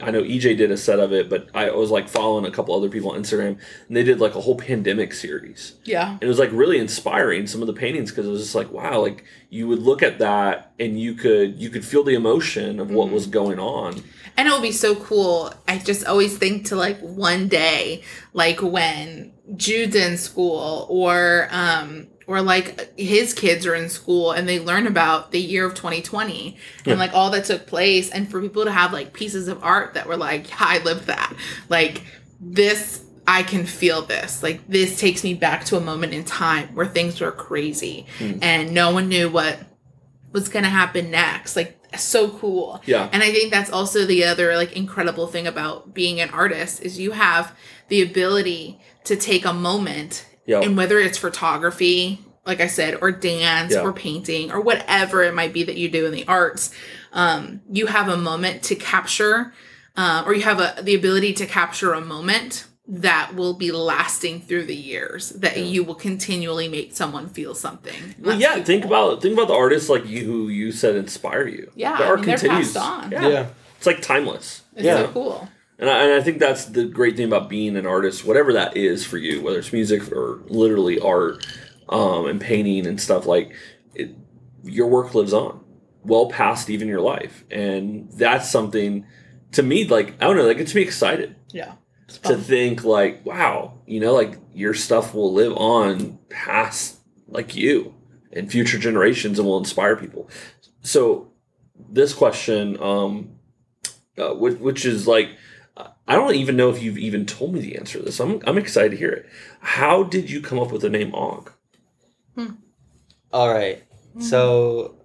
[0.00, 2.74] i know ej did a set of it but i was like following a couple
[2.74, 3.56] other people on instagram
[3.88, 7.60] and they did like a whole pandemic series yeah it was like really inspiring some
[7.60, 10.72] of the paintings because it was just like wow like you would look at that
[10.80, 13.12] and you could you could feel the emotion of what Mhm.
[13.12, 14.02] was going on
[14.36, 15.52] And it would be so cool.
[15.68, 22.06] I just always think to like one day, like when Jude's in school or um
[22.26, 26.56] or like his kids are in school and they learn about the year of 2020
[26.84, 26.92] Yeah.
[26.92, 29.94] and like all that took place and for people to have like pieces of art
[29.94, 31.34] that were like yeah, i lived that
[31.68, 32.02] like
[32.40, 36.68] this i can feel this like this takes me back to a moment in time
[36.74, 38.38] where things were crazy Hmm.
[38.42, 39.58] and no one knew what
[40.32, 43.10] was going to happen next like so cool Yeah.
[43.12, 46.98] and I think that's also the other like incredible thing about being an artist is
[46.98, 47.54] you have
[47.88, 50.60] the ability to take a moment Yeah.
[50.60, 53.82] and whether it's photography, like I said, or dance Yeah.
[53.82, 56.70] or painting or whatever it might be that you do in the arts,
[57.12, 59.52] um, you have a moment to capture,
[59.96, 64.40] uh, or you have a, the ability to capture a moment that will be lasting
[64.40, 65.62] through the years that Yeah.
[65.64, 68.16] you will continually make someone feel something.
[68.18, 68.52] Well, yeah.
[68.54, 71.70] pretty Think about think about the artists like you who you said inspire you.
[71.76, 72.72] Yeah, the I art mean, they're continues.
[72.72, 73.12] passed on.
[73.12, 73.28] Yeah.
[73.28, 73.46] Yeah.
[73.76, 74.62] it's like timeless.
[74.74, 74.96] It's yeah.
[74.96, 75.48] so cool.
[75.78, 78.76] And I, and I think that's the great thing about being an artist, whatever that
[78.76, 81.44] is for you, whether it's music or literally art
[81.88, 83.54] um, and painting and stuff like
[83.94, 84.14] it,
[84.62, 85.64] your work lives on
[86.04, 87.44] well past even your life.
[87.50, 89.06] And that's something
[89.52, 91.72] to me, like, I don't know, that gets me excited Yeah.
[92.24, 97.94] To think like, wow, you know, like your stuff will live on past like you
[98.32, 100.28] and future generations and will inspire people.
[100.82, 101.32] So
[101.88, 103.30] this question, um,
[104.18, 105.30] uh, which, which is like,
[105.76, 108.20] I don't even know if you've even told me the answer to this.
[108.20, 109.26] I'm, I'm excited to hear it.
[109.60, 111.50] How did you come up with the name Og?
[113.32, 113.82] All right.
[114.18, 114.96] So,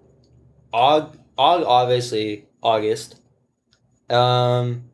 [0.74, 3.22] Og, Aug, obviously August.
[4.10, 4.90] Um,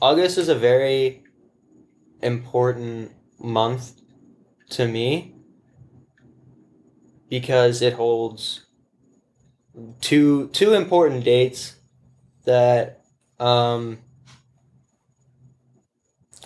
[0.00, 1.22] August is a very
[2.20, 3.92] important month
[4.70, 5.34] to me
[7.28, 8.66] because it holds
[10.00, 11.76] two two important dates
[12.44, 13.04] that
[13.40, 13.98] um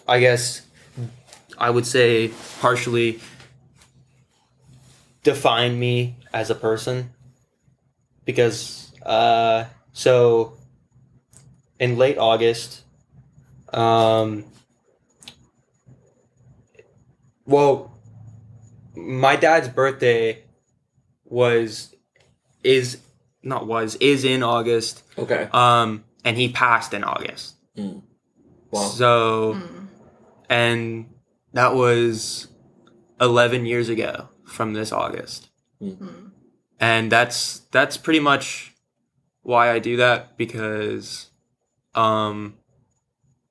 [0.09, 0.63] I guess
[1.59, 3.21] I would say partially
[5.23, 7.11] define me as a person
[8.25, 10.55] because uh so
[11.79, 12.83] in late august
[13.75, 14.45] um
[17.45, 17.93] well
[18.95, 20.43] my dad's birthday
[21.25, 21.95] was
[22.65, 22.99] is
[23.43, 25.49] not was is in august Okay.
[25.53, 27.55] um and he passed in august
[28.71, 28.81] Wow.
[28.89, 29.88] so Mm.
[30.49, 31.07] And
[31.53, 32.49] that was
[33.21, 35.49] 11 years ago from this august
[35.81, 36.33] Mm.
[36.81, 38.75] and that's that's pretty much
[39.43, 41.31] why I do that because
[41.95, 42.55] um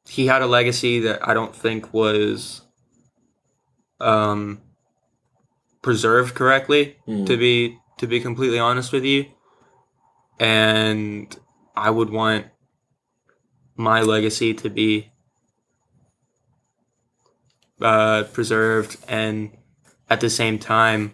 [0.10, 2.62] he had a legacy that I don't think was
[4.00, 4.62] um
[5.82, 7.26] preserved correctly Mm.
[7.28, 9.26] to be to be completely honest with you
[10.40, 11.36] and
[11.76, 12.48] I would want
[13.76, 15.12] my legacy to be
[17.82, 19.52] uh, preserved and
[20.10, 21.14] at the same time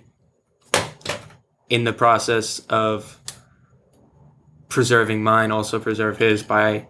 [1.70, 3.20] in the process of
[4.70, 6.88] preserving mine also preserve his by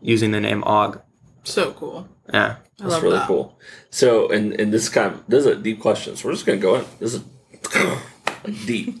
[0.00, 1.00] using the name og
[1.44, 2.08] So cool.
[2.32, 3.28] yeah I That's love really that.
[3.28, 3.58] cool.
[3.90, 6.16] So, and and this kind of this is a deep question.
[6.16, 6.84] So we're just gonna go in.
[6.98, 7.22] This is
[8.66, 8.98] deep.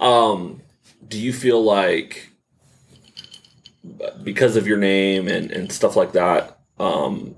[0.00, 0.62] Um,
[1.08, 2.30] do you feel like
[4.22, 7.34] because of your name and and stuff like that, um,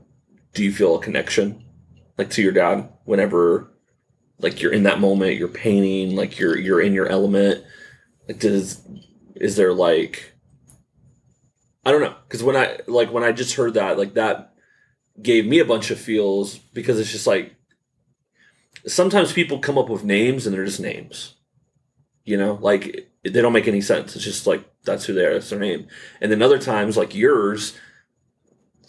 [0.52, 1.64] do you feel a connection
[2.18, 3.70] like to your dad whenever
[4.40, 7.64] like you're in that moment, you're painting, like you're you're in your element?
[8.28, 8.82] Like, does
[9.36, 10.34] is there like
[11.86, 14.52] I don't know because when I like when I just heard that like that
[15.22, 17.54] gave me a bunch of feels because it's just like
[18.86, 21.34] sometimes people come up with names and they're just names
[22.28, 22.58] you know?
[22.60, 24.14] Like they don't make any sense.
[24.14, 25.88] It's just like that's who they are that's their name.
[26.20, 27.76] And then other times like yours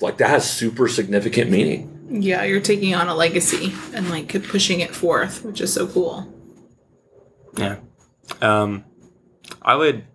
[0.01, 4.80] like that has super significant meaning Yeah, you're taking on a legacy and like pushing
[4.80, 6.28] it forth, which is so cool.
[7.58, 7.78] yeah
[8.41, 8.86] um
[9.62, 10.06] i would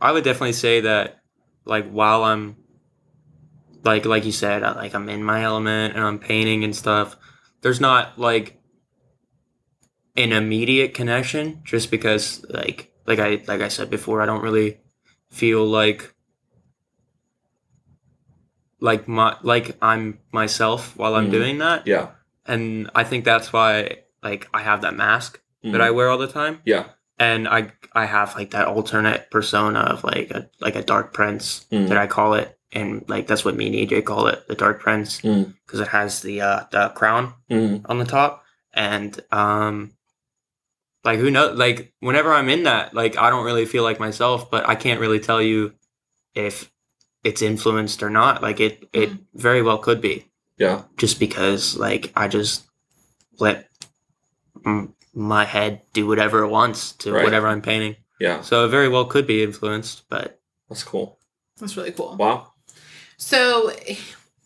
[0.00, 1.20] i would definitely say that
[1.64, 2.56] like while i'm
[3.82, 7.16] like like you said I, like i'm in my element and i'm painting and stuff
[7.62, 8.60] there's not like
[10.16, 14.78] an immediate connection just because like like i like i said before i don't really
[15.30, 16.13] feel like
[18.88, 21.36] like my like i'm myself while i'm Mhm.
[21.38, 21.86] doing that.
[21.86, 22.06] Yeah.
[22.52, 23.70] And i think that's why
[24.22, 25.40] like i have that mask
[25.72, 26.60] that i wear all the time.
[26.72, 26.84] Yeah.
[27.18, 27.60] And I
[28.02, 31.88] I have like that alternate persona of like a like a dark prince Mm.
[31.88, 34.76] that I call it, and like that's what me and EJ call it, the dark
[34.80, 35.54] prince, Mm.
[35.64, 38.32] because it has the uh, the crown mm, on the top,
[38.74, 39.92] and um,
[41.04, 44.50] like who knows, like whenever I'm in that, like I don't really feel like myself,
[44.50, 45.72] but I can't really tell you
[46.34, 46.70] if
[47.24, 48.42] it's influenced or not.
[48.42, 52.64] Like it it very well could be, yeah just because like I just
[53.40, 53.68] let
[54.64, 57.24] mm, my head do whatever it wants to Right.
[57.24, 57.96] whatever I'm painting.
[58.20, 61.18] Yeah, So it very well could be influenced, but that's cool.
[61.58, 62.16] That's really cool.
[62.16, 62.52] Wow.
[63.16, 63.72] So,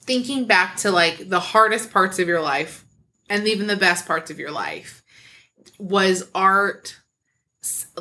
[0.03, 2.85] thinking back to like the hardest parts of your life
[3.29, 5.03] and even the best parts of your life,
[5.79, 6.97] was art s-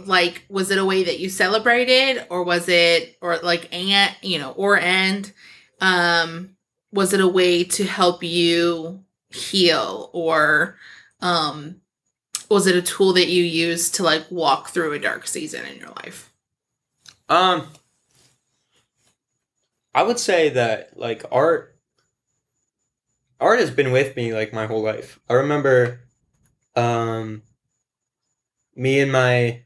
[0.06, 4.38] like was it a way that you celebrated or was it or like and you
[4.38, 5.32] know or and
[5.82, 6.52] um
[6.92, 10.78] was it a way to help you heal or
[11.22, 11.82] um
[12.50, 15.78] was it a tool that you used to like walk through a dark season in
[15.80, 16.32] your life
[17.30, 17.68] Um,
[19.94, 21.76] I would say that like art,
[23.40, 25.20] art has been with me like my whole life.
[25.30, 26.02] I remember,
[26.76, 27.42] um,
[28.78, 29.62] me and my,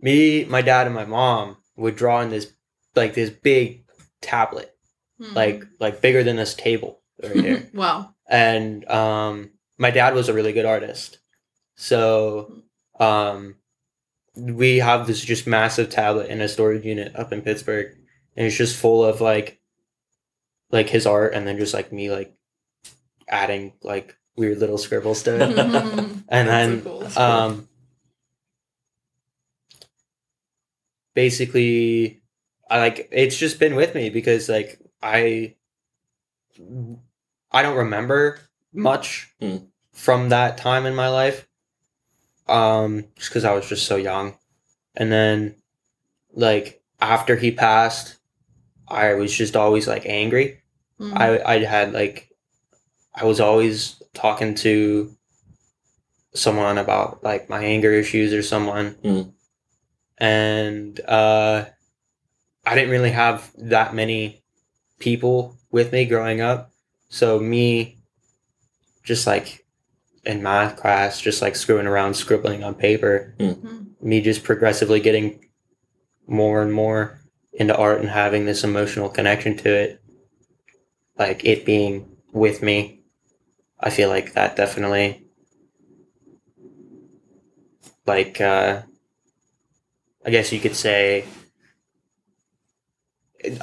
[0.00, 2.52] me, my dad, and my mom would draw in this
[2.94, 3.84] like this big
[4.20, 4.74] tablet,
[5.20, 5.34] Hmm.
[5.34, 7.68] like like bigger than this table right here.
[7.74, 11.18] wow and um, my dad was a really good artist,
[11.76, 12.62] so
[13.00, 13.56] um,
[14.36, 17.96] we have this just massive tablet in a storage unit up in Pittsburgh,
[18.36, 19.60] and it's just full of like
[20.70, 22.32] like his art, and then just like me like
[23.28, 27.22] adding like weird little scribbles to it, and That's then so cool.
[27.22, 27.67] um,
[31.18, 32.20] basically,
[32.70, 35.56] I like it's just been with me because like I
[37.50, 38.38] I don't remember
[38.72, 39.56] much Hmm.
[39.92, 41.48] from that time in my life.
[42.46, 44.38] Um, just because I was just so young,
[44.94, 45.56] and then
[46.32, 48.16] like after he passed,
[48.86, 50.62] I was just always like angry.
[51.00, 51.16] Mhm.
[51.16, 52.30] I I had like
[53.12, 55.12] I was always talking to
[56.32, 58.94] someone about like my anger issues or someone.
[59.02, 59.32] Mm.
[60.18, 61.66] And uh
[62.66, 64.42] I didn't really have that many
[64.98, 66.70] people with me growing up.
[67.08, 67.98] So me
[69.02, 69.64] just like
[70.24, 73.86] in math class, just like screwing around scribbling on paper, Mhm.
[74.02, 75.48] me just progressively getting
[76.26, 77.20] more and more
[77.54, 80.00] into art and having this emotional connection to it
[81.18, 83.00] like it being with me
[83.80, 85.24] i feel like that definitely
[88.06, 88.82] like uh
[90.28, 91.24] i guess you could say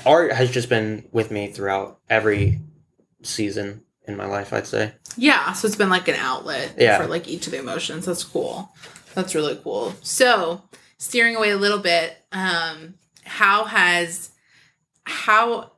[0.05, 2.59] art has just been with me throughout every
[3.21, 6.97] season in my life i'd say Yeah, so it's been like an outlet Yeah.
[6.97, 8.05] for like each of the emotions.
[8.05, 8.69] That's cool.
[9.13, 9.93] That's really cool.
[10.01, 10.61] So,
[10.97, 14.31] steering away a little bit, um, how has
[15.05, 15.71] how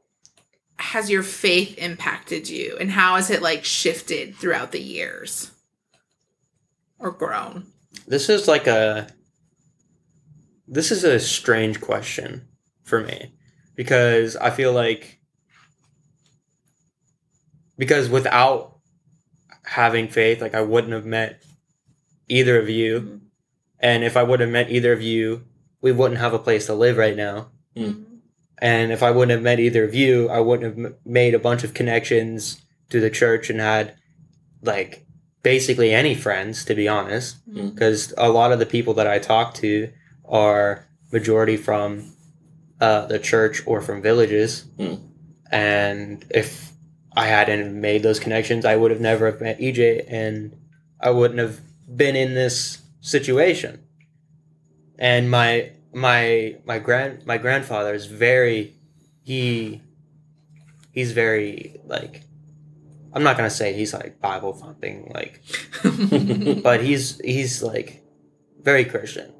[0.79, 5.51] has your faith impacted you and how has it like shifted throughout the years
[6.99, 7.67] or grown?
[8.07, 9.07] This is like a
[10.67, 12.47] this is a strange question
[12.83, 13.33] for me
[13.75, 15.19] because I feel like
[17.77, 18.77] because without
[19.63, 21.43] having faith like I wouldn't have met
[22.27, 23.21] either of you
[23.79, 25.43] and if I would have met either of you
[25.81, 28.05] we wouldn't have a place to live right now Mm.
[28.57, 31.39] and if I wouldn't have met either of you I wouldn't have m- made a
[31.39, 33.93] bunch of connections to the church and had
[34.63, 35.05] like
[35.43, 37.75] basically any friends to be honest Mhm.
[37.75, 39.91] because a lot of the people that I talk to
[40.27, 42.13] are majority from
[42.79, 44.65] uh, the church or from villages.
[44.77, 45.01] Mm.
[45.51, 46.71] And if
[47.15, 50.55] I hadn't made those connections, I would have never have met EJ, and
[50.99, 51.61] I wouldn't have
[51.95, 53.83] been in this situation.
[54.99, 58.75] And my my my grand my grandfather is very
[59.23, 59.81] he
[60.91, 62.21] he's very like
[63.13, 65.41] I'm not gonna say he's like Bible thumping like
[66.63, 68.03] but he's he's like
[68.61, 69.31] very Christian,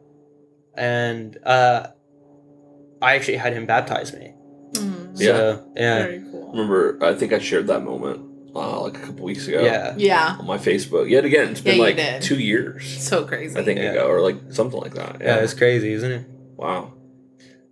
[0.78, 1.88] and uh,
[3.02, 4.34] I actually had him baptize me.
[4.74, 5.18] Mhm.
[5.18, 6.52] So yeah, Very cool.
[6.52, 8.22] Remember, I think I shared that moment
[8.56, 9.62] uh, like a couple weeks ago.
[9.64, 10.36] yeah, Yeah.
[10.40, 11.10] On my Facebook.
[11.10, 13.60] Yet again, it's been Yeah, like two years, So crazy.
[13.60, 13.92] I think, Yeah.
[13.92, 15.18] ago, or like something like that.
[15.22, 15.38] yeah.
[15.38, 16.26] It's crazy, isn't it?
[16.56, 16.94] Wow.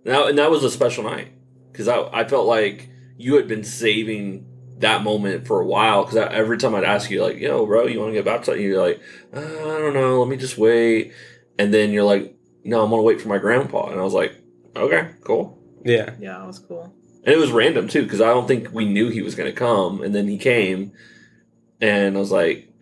[0.04, 1.28] Now, and that was a special night
[1.72, 2.88] because I, I felt like
[3.18, 4.46] you had been saving
[4.78, 7.98] that moment for a while because every time I'd ask you, like, yo, bro, you
[7.98, 8.60] want to get baptized?
[8.60, 9.00] You're like,
[9.34, 10.20] uh, I don't know.
[10.22, 11.12] Let me just wait.
[11.58, 12.35] And then you're like,
[12.66, 13.88] no, I'm going to wait for my grandpa.
[13.90, 14.34] And I was like,
[14.74, 15.58] okay, cool.
[15.84, 16.92] Yeah, Yeah, it was cool.
[17.24, 19.56] And it was random too because I don't think we knew he was going to
[19.56, 20.02] come.
[20.02, 20.92] And then he came
[21.80, 22.72] and I was like,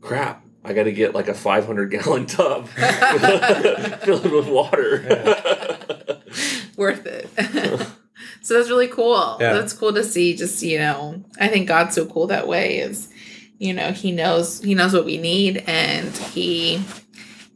[0.00, 0.42] crap.
[0.64, 2.68] I got to get like a 500 gallon tub
[4.00, 5.00] filled with water.
[6.76, 7.28] Worth it.
[8.42, 9.36] so that's really cool.
[9.40, 9.52] Yeah.
[9.52, 10.34] That's cool to see.
[10.36, 12.78] Just you know, I think God's so cool that way.
[12.78, 13.08] Is
[13.58, 16.82] you know he knows he knows what we need and he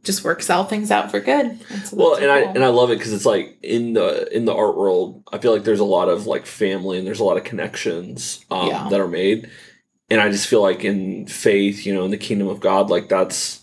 [0.02, 1.60] just works all things out for good.
[1.84, 4.44] So well that's and i and i love it because it's like in the in
[4.46, 7.24] the art world i feel like there's a lot of like family and there's a
[7.24, 8.88] lot of connections um, Yeah.
[8.90, 9.50] that are made
[10.08, 13.08] and i just feel like in faith you know in the kingdom of god like
[13.08, 13.60] that's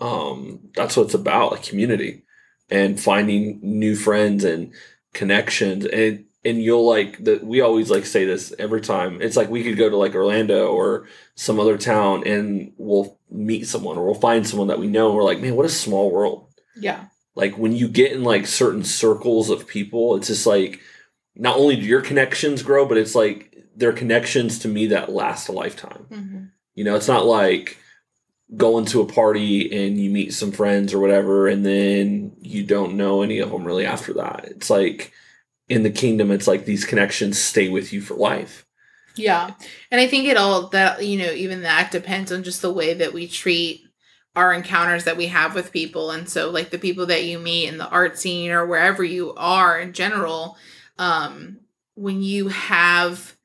[0.00, 2.22] um, that's what it's about, like community
[2.70, 4.72] and finding new friends and
[5.12, 5.86] connections.
[5.86, 7.44] And and you'll like that.
[7.44, 9.20] We always like say this every time.
[9.20, 13.66] It's like we could go to like Orlando or some other town and we'll meet
[13.66, 15.08] someone or we'll find someone that we know.
[15.08, 16.52] And we're like, man, what a small world.
[16.76, 17.06] Yeah.
[17.34, 20.80] Like when you get in like certain circles of people, it's just like
[21.36, 25.48] not only do your connections grow, but it's like they're connections to me that last
[25.48, 26.06] a lifetime.
[26.08, 27.78] hmm You know, it's not like
[28.56, 32.96] going to a party and you meet some friends or whatever, and then you don't
[32.96, 34.46] know any of them really after that.
[34.46, 35.12] It's like
[35.68, 38.66] in the kingdom, it's like these connections stay with you for life.
[39.16, 39.50] Yeah.
[39.90, 42.94] And I think it all that, you know, even that depends on just the way
[42.94, 43.84] that we treat
[44.36, 46.12] our encounters that we have with people.
[46.12, 49.34] And so, like, the people that you meet in the art scene or wherever you
[49.34, 50.56] are in general,
[50.98, 51.58] um,
[51.94, 53.36] when you have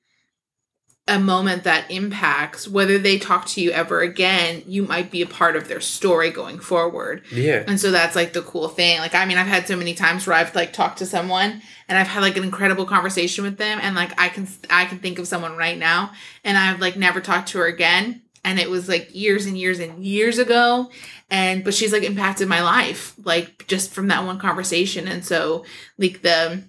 [1.06, 5.28] a moment that impacts whether they talk to you ever again, you might be a
[5.28, 7.22] part of their story going forward.
[7.30, 7.64] Yeah.
[7.68, 9.00] And so that's like the cool thing.
[9.00, 11.98] Like, I mean, I've had so many times where I've like talked to someone and
[11.98, 15.20] I've had like an incredible conversation with them, and like I can I can think
[15.20, 16.12] of someone right now,
[16.44, 19.80] and I've like never talked to her again, and it was like years and years
[19.80, 20.90] and years ago,
[21.30, 25.66] and but she's like impacted my life like just from that one conversation, and so
[25.98, 26.64] like the.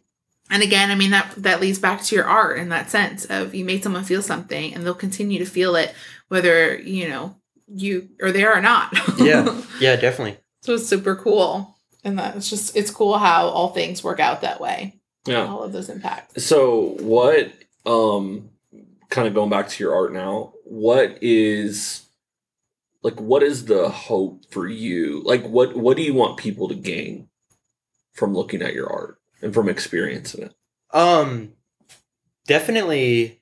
[0.51, 3.55] And again, I mean that that leads back to your art in that sense of
[3.55, 5.95] you made someone feel something and they'll continue to feel it
[6.29, 7.37] whether, you know,
[7.67, 8.93] you are there or not.
[9.19, 9.63] Yeah.
[9.81, 10.39] Yeah, definitely.
[10.63, 11.77] So it's super cool.
[12.05, 15.01] And that it's just it's cool how all things work out that way.
[15.27, 15.47] Yeah.
[15.47, 16.45] All of those impacts.
[16.45, 17.53] So what
[17.87, 18.51] um
[19.09, 22.07] kind of going back to your art now, what is
[23.03, 25.23] like what is the hope for you?
[25.25, 27.29] Like what what do you want people to gain
[28.13, 30.55] from looking at your art and from experiencing it?
[30.91, 31.53] Um
[32.47, 33.41] definitely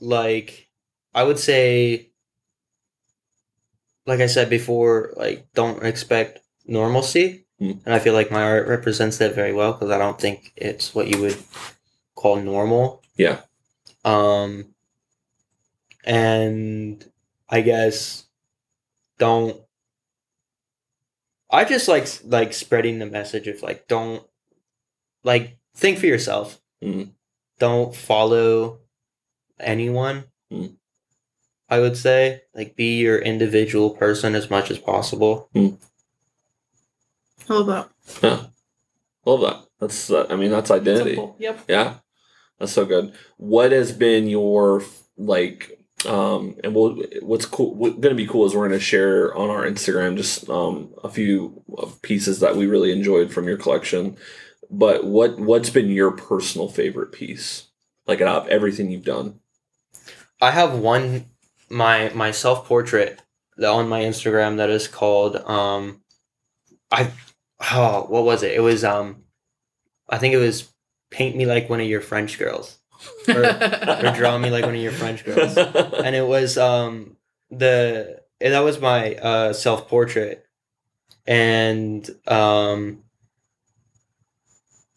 [0.00, 0.68] like
[1.14, 2.10] I would say
[4.06, 7.46] like I said before, like don't expect normalcy.
[7.60, 7.80] Mm.
[7.86, 10.94] And I feel like my art represents that very well because I don't think it's
[10.94, 11.38] what you would
[12.14, 13.02] call normal.
[13.16, 13.40] Yeah.
[14.04, 14.74] Um
[16.04, 17.04] and
[17.48, 18.24] I guess
[19.18, 19.63] don't
[21.54, 24.22] I just like like spreading the message of like don't
[25.22, 26.60] like think for yourself.
[26.82, 27.12] Mm.
[27.58, 28.80] Don't follow
[29.60, 30.24] anyone.
[30.52, 30.74] Mm.
[31.68, 35.48] I would say like be your individual person as much as possible.
[35.54, 35.72] I
[37.48, 37.88] love that.
[38.22, 38.46] Yeah.
[39.24, 39.64] Love that.
[39.80, 41.14] That's uh, I mean that's identity.
[41.14, 41.36] Simple.
[41.38, 41.64] Yep.
[41.68, 41.94] Yeah.
[42.58, 43.14] That's so good.
[43.36, 44.82] What has been your
[45.16, 49.50] like um and we'll what's cool what's gonna be cool is we're gonna share on
[49.50, 51.62] our Instagram just um a few
[52.02, 54.16] pieces that we really enjoyed from your collection.
[54.70, 57.68] But what what's been your personal favorite piece?
[58.06, 59.40] Like out of everything you've done.
[60.40, 61.26] I have one
[61.68, 63.20] my my self portrait
[63.62, 66.02] on my Instagram that is called um
[66.90, 67.10] I
[67.72, 68.52] oh what was it?
[68.52, 69.24] It was um
[70.08, 70.72] I think it was
[71.10, 72.78] paint me like one of your French girls
[73.28, 75.56] or, or draw me like one of your French girls.
[76.04, 77.16] And it was um
[77.50, 80.44] the and that was my uh self portrait
[81.26, 83.02] and um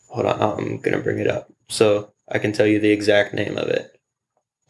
[0.10, 3.58] hold on I'm gonna bring it up so I can tell you the exact name
[3.58, 3.99] of it.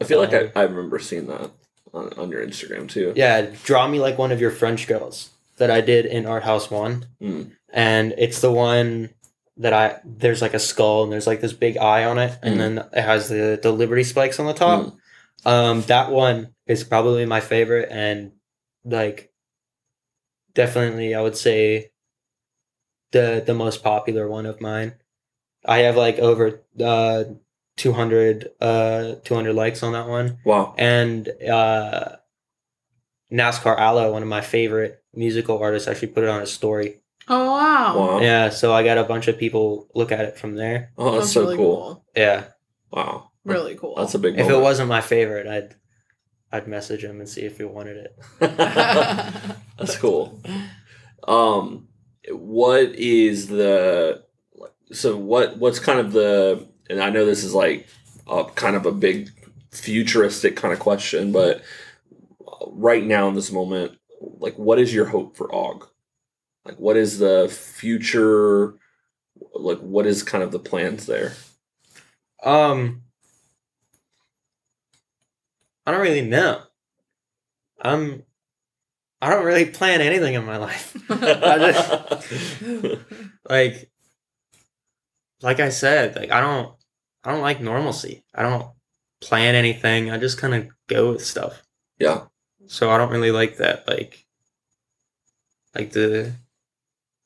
[0.00, 1.50] I feel like I, I remember seeing that
[1.92, 3.12] on, on your Instagram too.
[3.16, 6.70] Yeah, draw me like one of your French girls that I did in Art House
[6.70, 7.50] One, Mm.
[7.72, 9.10] and it's the one
[9.58, 12.54] that I there's like a skull and there's like this big eye on it, and
[12.54, 12.58] Mm.
[12.58, 14.80] then it has the the Liberty spikes on the top.
[14.84, 14.96] Mm.
[15.50, 18.32] Um, that one is probably my favorite, and
[18.84, 19.32] like
[20.54, 21.90] definitely I would say
[23.12, 24.94] the the most popular one of mine.
[25.64, 27.24] I have like over uh
[27.76, 30.74] 200 uh 200 likes on that one Wow.
[30.76, 32.16] and uh,
[33.30, 37.00] NASCAR Aloe, one of my favorite musical artists, actually put it on a story.
[37.28, 37.98] Oh wow.
[37.98, 38.20] Wow.
[38.20, 40.92] Yeah, so I got a bunch of people look at it from there.
[40.96, 42.04] Oh, that's, so really cool.
[42.16, 42.44] Yeah,
[42.90, 43.30] Wow.
[43.44, 43.94] Really cool.
[43.96, 45.74] That's a big if it wasn't my favorite, I'd
[46.52, 48.18] I'd message him and see if he wanted it.
[49.78, 50.40] That's cool.
[51.26, 51.88] Um,
[52.30, 54.24] what is the
[54.92, 57.86] so what what's kind of the and I know this is like
[58.26, 59.30] a kind of a big
[59.70, 61.62] futuristic kind of question, but
[62.66, 65.87] right now in this moment, like what is your hope for Og?
[66.68, 68.74] Like what is the future?
[69.54, 71.32] Like what is kind of the plans there?
[72.42, 73.04] Um,
[75.86, 76.60] I don't really know.
[77.80, 78.22] I'm.
[79.20, 80.94] I don't really plan anything in my life.
[81.10, 82.98] I
[83.48, 83.90] like
[85.40, 86.76] like I said, like I don't
[87.24, 88.24] I don't like normalcy.
[88.34, 88.66] I don't
[89.22, 90.10] plan anything.
[90.10, 91.62] I just kind of go with stuff.
[91.98, 92.26] yeah.
[92.66, 94.26] So I don't really like that like
[95.74, 96.34] like the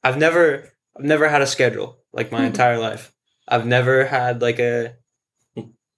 [0.02, 2.46] I've never I've never had a schedule like my Hmm.
[2.46, 3.12] entire life.
[3.48, 4.94] I've never had like a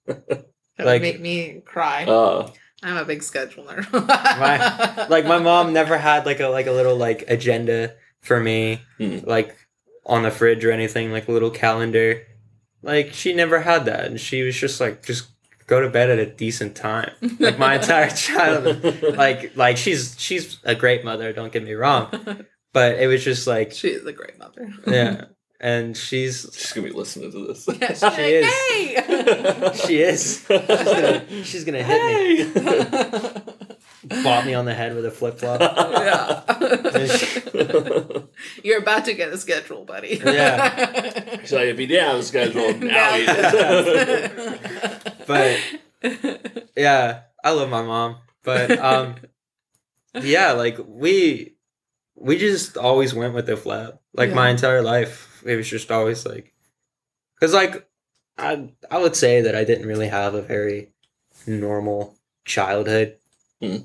[0.07, 0.45] That
[0.77, 2.03] Like- would make me cry.
[2.05, 2.49] Uh,
[2.83, 3.81] I'm a big scheduler.
[3.93, 8.81] My- like my mom never had like a like a little like agenda for me
[8.97, 9.19] Hmm.
[9.23, 9.55] like
[10.05, 12.21] on the fridge or anything like a little calendar.
[12.83, 15.29] Like she never had that and she was just like just
[15.67, 17.11] go to bed at a decent time.
[17.39, 22.09] Like my entire childhood like like she's she's a great mother, don't get me wrong,
[22.75, 24.69] but it was just like she is a great mother.
[24.85, 25.25] yeah.
[25.61, 27.65] And she's she's gonna be listening to this.
[27.67, 28.45] Yeah, She like, is.
[28.45, 30.45] "Hey!" she is.
[30.45, 32.43] She's gonna, she's gonna hit me.
[32.43, 33.41] Hey!
[34.23, 35.61] Bop me on the head with a flip flop.
[35.61, 36.43] yeah.
[37.53, 38.19] yeah.
[38.65, 40.19] You're about to get a schedule, buddy.
[40.23, 41.45] Yeah.
[41.45, 44.59] So if he didn't have a schedule, now Now he he does.
[45.25, 45.59] But
[46.75, 48.17] yeah, I love my mom.
[48.43, 49.15] But um
[50.21, 51.54] yeah, like we
[52.15, 53.99] we just always went with the flow.
[54.13, 56.53] Like my entire life, it was just always like
[57.39, 57.87] cuz like
[58.37, 60.91] I I would say that I didn't really have a very
[61.47, 63.17] normal childhood.
[63.61, 63.77] Hmm.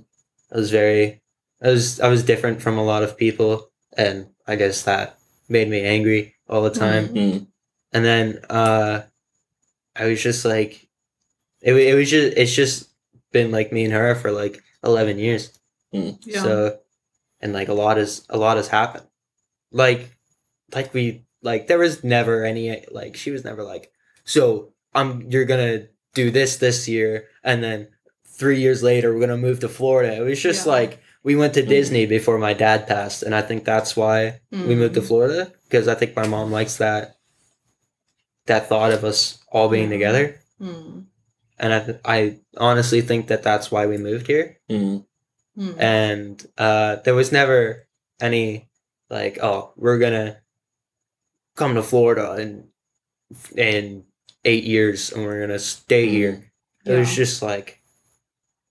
[0.52, 1.22] I was very
[1.62, 5.18] I was I was different from a lot of people and I guess that
[5.48, 7.46] made me angry all the time Mm.
[7.92, 9.02] and then uh
[9.96, 10.88] i was just like
[11.60, 12.88] it, it was just it's just
[13.32, 15.58] been like me and her for like 11 years
[16.22, 16.42] yeah.
[16.42, 16.78] so
[17.40, 19.06] and like a lot is a lot has happened
[19.72, 20.16] like
[20.74, 23.90] like we like there was never any like she was never like
[24.24, 27.88] so i'm you're gonna do this this year and then
[28.26, 30.72] three years later we're gonna move to florida it was just Yeah.
[30.72, 31.68] like we went to Mhm.
[31.68, 35.06] disney before my dad passed and i think that's why we moved to Mm.
[35.08, 37.16] Florida because I think my mom likes that
[38.46, 39.92] that thought of us all being Mhm.
[39.92, 41.04] together, Mm.
[41.58, 44.56] and I th- I honestly think that that's why we moved here.
[45.58, 45.74] Mm.
[45.74, 45.80] Mm.
[45.80, 47.86] And uh, there was never
[48.20, 48.68] any
[49.08, 50.38] like, oh, we're gonna
[51.56, 52.68] come to Florida in
[53.56, 54.04] in
[54.44, 56.10] eight years and we're gonna stay Mhm.
[56.10, 56.52] here.
[56.86, 57.80] It was just like,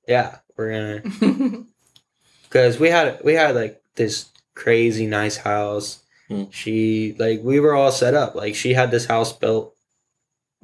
[0.07, 0.71] yeah, we're
[1.01, 1.63] gonna
[2.43, 6.03] because we had we had like this crazy nice house.
[6.27, 6.45] Hmm.
[6.51, 8.35] She like we were all set up.
[8.35, 9.75] Like she had this house built.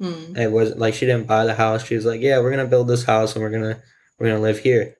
[0.00, 0.36] Mm.
[0.36, 1.84] It wasn't like she didn't buy the house.
[1.86, 3.80] She was like, "Yeah, we're gonna build this house and we're gonna
[4.18, 4.96] we're gonna live here."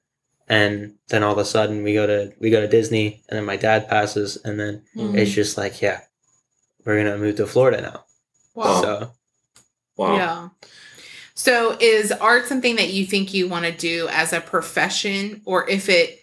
[0.47, 3.45] And then all of a sudden we go to we go to Disney, and then
[3.45, 5.15] my dad passes, and then Mm.
[5.17, 6.01] it's just like, yeah,
[6.85, 8.05] we're gonna move to Florida now.
[8.55, 8.81] Wow.
[8.81, 9.11] So
[9.97, 10.15] Wow.
[10.15, 10.49] Yeah.
[11.33, 15.67] So is art something that you think you want to do as a profession or
[15.69, 16.21] if it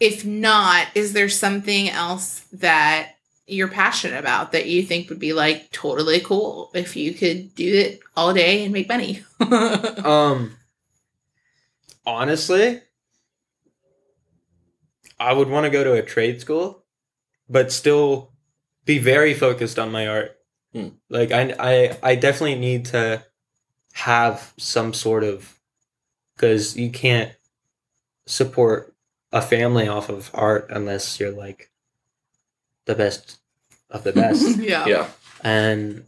[0.00, 3.12] if not is there something else that
[3.46, 7.72] you're passionate about that you think would be like totally cool if you could do
[7.74, 9.22] it all day and make money?
[10.04, 10.56] Um,
[12.06, 12.80] honestly,
[15.22, 16.84] I would want to go to a trade school,
[17.48, 18.30] but still
[18.84, 20.38] be very focused on my art.
[20.72, 20.88] Hmm.
[21.08, 23.24] Like I, I, I definitely need to
[23.94, 25.58] have some sort of
[26.34, 27.32] because you can't
[28.26, 28.94] support
[29.32, 31.70] a family off of art unless you're like
[32.86, 33.38] the best
[33.90, 34.86] of the best yeah.
[34.86, 35.08] Yeah.
[35.42, 36.04] and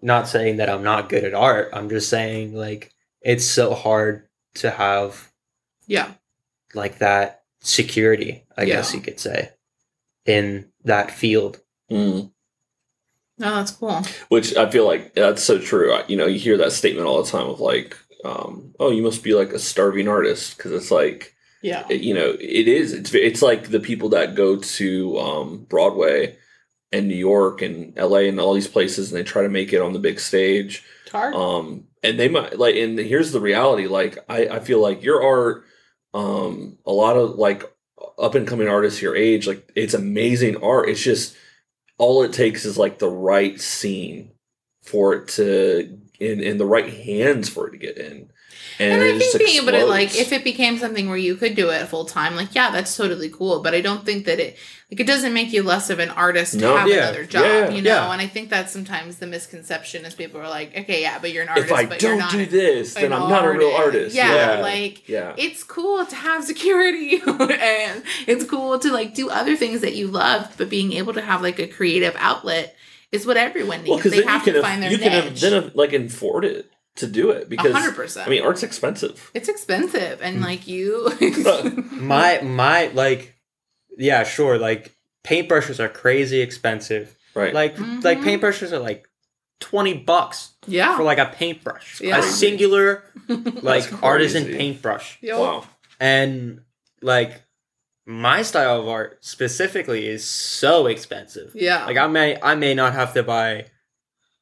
[0.00, 1.70] not saying that I'm not good at art.
[1.72, 5.30] I'm just saying like it's so hard to have
[5.86, 6.10] Yeah.
[6.74, 9.50] like that security, I guess you could say,
[10.26, 11.60] in that field.
[11.90, 12.30] Mm.
[13.38, 14.02] No, that's cool.
[14.28, 15.92] Which I feel like that's so true.
[15.92, 19.02] I- You know, you hear that statement all the time of like, um, "Oh, you
[19.02, 21.84] must be like a starving artist," because it's like, Yeah.
[21.88, 22.92] it- you know, it is.
[22.92, 26.36] It's it's like the people that go to um, Broadway
[26.92, 28.28] and New York and L.A.
[28.28, 30.84] and all these places, and they try to make it on the big stage.
[31.04, 31.34] It's hard.
[31.34, 35.22] um and they might like and here's the reality like i i feel like your
[35.22, 35.64] art
[36.14, 37.72] um a lot of like
[38.18, 40.88] up and coming artists your age like it's amazing art.
[40.88, 41.36] It's just
[41.98, 44.32] all it takes is like the right scene
[44.82, 48.30] for it to in in the right hands for it to get in
[48.78, 51.54] and, and I think being able to like, if it became something where you could
[51.54, 53.60] do it full time, like, yeah, that's totally cool.
[53.62, 54.56] But I don't think that it,
[54.90, 56.76] like, it doesn't make you less of an artist to No.
[56.76, 56.96] have Yeah.
[57.08, 57.70] another job, Yeah.
[57.70, 57.90] you know.
[57.90, 58.12] Yeah.
[58.12, 61.42] And I think that's sometimes the misconception is people are like, okay, yeah, but you're
[61.42, 64.14] an artist, if i but you're don't do this then i'm not a real artist
[64.14, 69.30] Yeah, yeah like yeah it's cool to have security and it's cool to like do
[69.30, 72.74] other things that you love, but being able to have like a creative outlet
[73.10, 73.88] is what everyone needs.
[73.90, 75.24] well because they have to aff- uh, find their you can uh, niche.
[75.24, 78.26] have, then have, like afford it to do it because hundred percent.
[78.26, 80.42] i mean art's expensive it's expensive, and Mm.
[80.44, 81.10] like you,
[82.00, 83.34] My my like
[83.98, 87.16] yeah, sure, like paintbrushes are crazy expensive.
[87.34, 88.24] right Like like Mhm.
[88.24, 89.08] paintbrushes are like
[89.60, 92.00] 20 bucks yeah, for like a paintbrush.
[92.00, 92.18] Yeah.
[92.18, 93.04] A singular
[93.62, 95.18] like artisan paintbrush.
[95.22, 95.40] Yo.
[95.40, 95.64] wow
[96.00, 96.62] And
[97.00, 97.42] like
[98.06, 101.52] my style of art specifically is so expensive.
[101.54, 101.86] Yeah.
[101.86, 103.66] Like I may I may not have to buy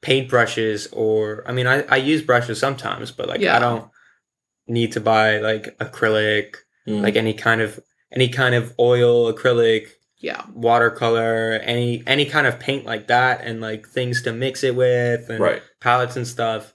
[0.02, 3.56] paintbrushes or I mean I, I use brushes sometimes, but like Yeah.
[3.56, 3.88] I don't
[4.66, 6.56] need to buy like acrylic,
[6.88, 7.02] Mm.
[7.02, 7.78] like any kind of
[8.10, 9.88] any kind of oil, acrylic,
[10.18, 10.42] yeah.
[10.54, 15.28] watercolor, any any kind of paint like that and like things to mix it with
[15.28, 15.62] and right.
[15.80, 16.74] palettes and stuff.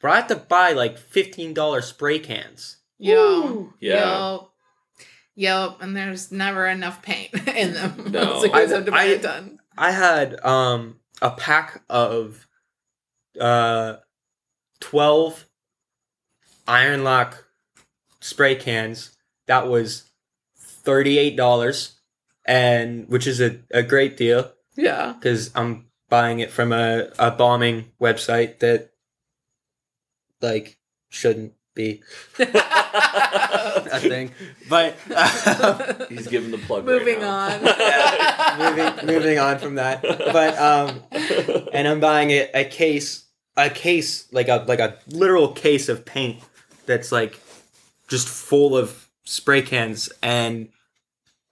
[0.00, 2.78] But I have to buy like fifteen dollar spray cans.
[2.98, 3.72] Yo.
[3.80, 4.00] Yeah.
[4.18, 4.50] Yo.
[5.36, 5.76] Yep.
[5.82, 8.06] And there's never enough paint in them.
[8.10, 8.38] No.
[8.40, 9.58] so you I- have to buy I- a ton.
[9.76, 12.46] I had um a pack of
[13.40, 13.96] uh
[14.80, 15.46] twelve
[16.66, 17.34] Ironlak
[18.20, 19.16] spray cans
[19.46, 20.10] that was
[20.58, 22.00] thirty eight dollars
[22.46, 25.12] and which is a, a great deal Yeah.
[25.12, 28.90] because I'm buying it from a, a bombing website that
[30.40, 30.78] like
[31.10, 32.02] shouldn't be
[32.38, 34.32] a thing.
[34.68, 34.94] But
[36.10, 36.86] He's giving the plug.
[36.86, 37.30] right Moving now.
[37.48, 37.60] on.
[37.64, 40.02] Yeah, moving moving on from that.
[40.02, 41.02] But um
[41.72, 43.24] and I'm buying a, a case
[43.56, 46.42] a case like a like a literal case of paint
[46.86, 47.38] that's like
[48.08, 50.68] just full of spray cans and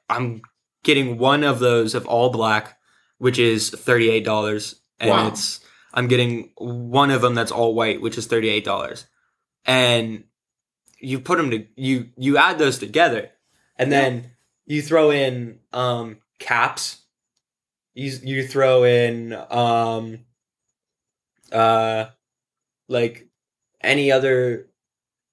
[0.08, 0.42] I'm
[0.82, 2.78] getting one of those of all black
[3.18, 5.28] which is $38 and Wow.
[5.28, 5.60] it's
[5.94, 9.04] I'm getting one of them that's all white which is $38
[9.66, 10.24] and
[10.98, 13.30] you put them to you you add those together.
[13.78, 14.30] And then
[14.66, 17.02] you throw in um caps.
[17.94, 20.20] You you throw in um
[21.52, 22.06] uh
[22.88, 23.28] like
[23.80, 24.68] any other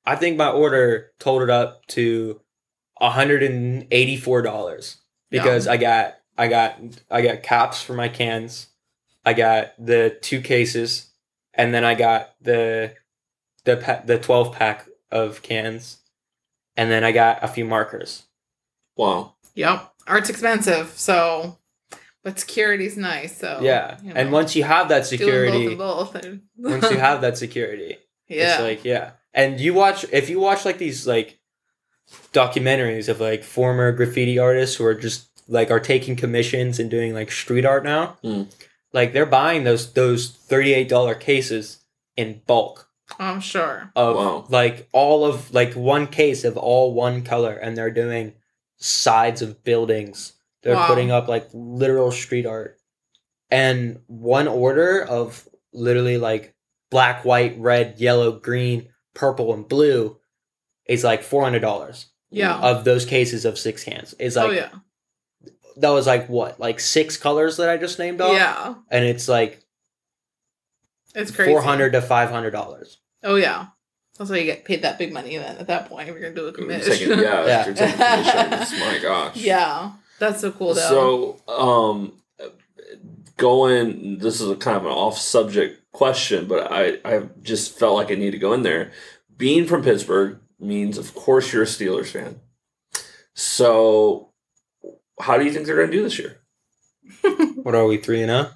[0.05, 2.39] i think my order totaled up to
[3.01, 4.95] $184
[5.29, 6.77] because i got i got
[7.09, 8.67] i got caps for my cans.
[9.25, 11.09] I got the two cases
[11.53, 12.93] and then i got the
[13.65, 15.97] the pa- the 12 pack of cans
[16.75, 18.23] and then i got a few markers
[18.95, 19.33] wow.
[19.55, 19.91] Yep.
[20.07, 21.57] Art's expensive, so
[22.23, 26.71] but security's nice, so yeah you and once you have that security both and both.
[26.81, 27.97] once you have that security
[28.27, 28.53] yeah.
[28.53, 31.39] it's like yeah and you watch if you watch like these like
[32.31, 37.13] documentaries of like former graffiti artists who are just like are taking commissions and doing
[37.13, 38.47] like street art now Mm.
[38.93, 41.79] like they're buying those those $38 cases
[42.15, 42.89] in bulk
[43.19, 43.91] I'm sure.
[43.95, 44.45] of Wow.
[44.49, 48.33] like all of like one case of all one color and they're doing
[48.77, 50.87] sides of buildings they're Wow.
[50.87, 52.77] putting up like literal street art
[53.51, 56.53] and one order of literally like
[56.89, 60.17] black white red yellow green purple and blue
[60.85, 62.57] is like $400 Yeah.
[62.59, 64.69] of those cases of six cans is like oh yeah.
[65.77, 68.75] that was like what like six colors that i just named off Yeah.
[68.91, 69.61] and it's like
[71.15, 71.51] It's crazy.
[71.51, 73.67] 400 to 500 dollars Oh yeah.
[74.17, 76.35] That's why you get paid that big money then at that point if you're gonna
[76.35, 76.91] do a You're commission.
[76.93, 77.65] taking- yeah, Yeah.
[77.65, 78.79] You're taking commissions.
[78.79, 79.35] My gosh.
[79.37, 79.91] yeah.
[80.19, 81.37] That's so cool though.
[81.47, 82.13] So, um,
[83.37, 84.19] going.
[84.19, 88.15] This is a kind of an off-subject question, but I I just felt like I
[88.15, 88.91] need to go in there.
[89.35, 92.39] Being from Pittsburgh means, of course, you're a Steelers fan.
[93.33, 94.29] So,
[95.19, 96.39] how do you think they're going to do this year?
[97.63, 98.51] what are we 3 and 0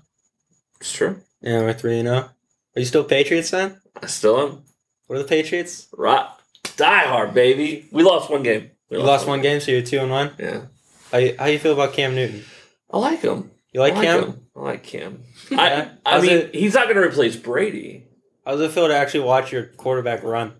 [0.79, 1.21] It's true.
[1.41, 2.29] Yeah, we're three and zero.
[2.77, 3.81] Are you still Patriots fan?
[3.99, 4.61] I still am.
[5.07, 5.87] What are the Patriots?
[5.97, 6.27] Right.
[6.75, 7.87] Die hard, baby.
[7.91, 8.69] We lost one game.
[8.91, 10.31] We You lost one game, so you're two and one.
[10.37, 10.65] Yeah.
[11.11, 12.43] How you, how you feel about Cam Newton?
[12.91, 13.49] I like him.
[13.73, 14.23] You like I Cam?
[14.25, 14.41] him.
[14.55, 15.23] I like Cam.
[15.49, 15.89] Yeah.
[16.05, 18.05] I, I mean, it- he's not going to replace Brady.
[18.45, 20.53] How does it feel to actually watch your quarterback run?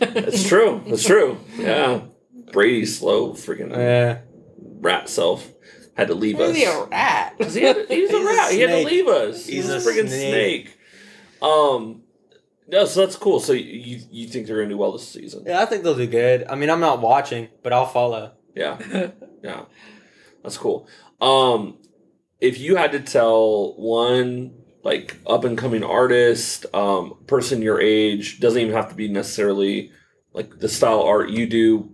[0.00, 0.82] It's true.
[0.86, 1.38] It's true.
[1.56, 2.00] Yeah.
[2.52, 4.22] Brady's slow, freaking Yeah,
[4.80, 5.48] rat self
[5.96, 6.52] had to leave us.
[6.52, 7.34] Maybe a rat.
[7.38, 8.52] 'Cause he had, he's a He's a rat.
[8.52, 9.46] he had to leave us.
[9.46, 10.66] He's He's, a a freaking snake.
[10.68, 10.77] snake.
[11.42, 12.02] Um,
[12.66, 13.40] no, so that's cool.
[13.40, 15.44] So you you think they're gonna do well this season?
[15.46, 16.46] yeah, I think they'll do good.
[16.48, 18.32] I mean, I'm not watching, but I'll follow.
[18.54, 18.78] Yeah,
[19.42, 19.64] yeah,
[20.42, 20.88] that's cool.
[21.20, 21.78] Um,
[22.40, 28.40] if you had to tell one like up and coming artist, um, person your age,
[28.40, 29.92] doesn't even have to be necessarily
[30.32, 31.90] like the style art you do,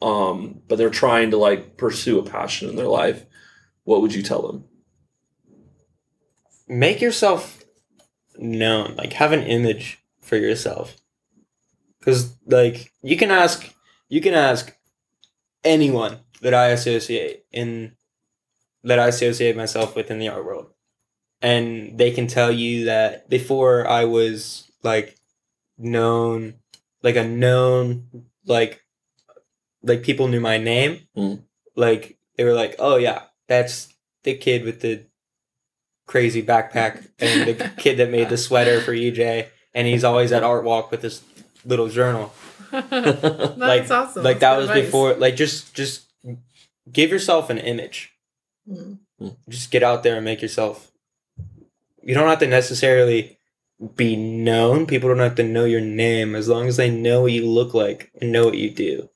[0.00, 3.24] um, but they're trying to like pursue a passion in their life,
[3.84, 4.64] what would you tell them?
[6.66, 7.63] Make yourself
[8.38, 8.96] known.
[8.96, 10.96] Like, have an image for yourself.
[11.98, 13.72] Because, like, you can ask,
[14.08, 14.76] you can ask
[15.64, 17.92] anyone that I associate in,
[18.82, 20.66] that I associate myself with in the art world,
[21.40, 25.16] and they can tell you that before I was like
[25.78, 26.54] known,
[27.02, 28.06] like a known,
[28.44, 28.84] like,
[29.82, 31.42] like people knew my name, Mm.
[31.76, 33.88] like they were like, oh yeah, that's
[34.22, 35.06] the kid with the
[36.06, 40.42] crazy backpack and the kid that made the sweater for EJ, and he's always at
[40.42, 41.22] Art Walk with his
[41.64, 42.32] little journal.
[42.70, 44.22] That's like, awesome.
[44.22, 44.84] Like That's that was advice.
[44.84, 46.06] before, like just just
[46.90, 48.12] give yourself an image.
[48.68, 48.98] Mm.
[49.48, 50.90] Just get out there and make yourself.
[52.02, 53.38] You don't have to necessarily
[53.96, 54.86] be known.
[54.86, 57.74] People don't have to know your name as long as they know what you look
[57.74, 59.08] like and know what you do.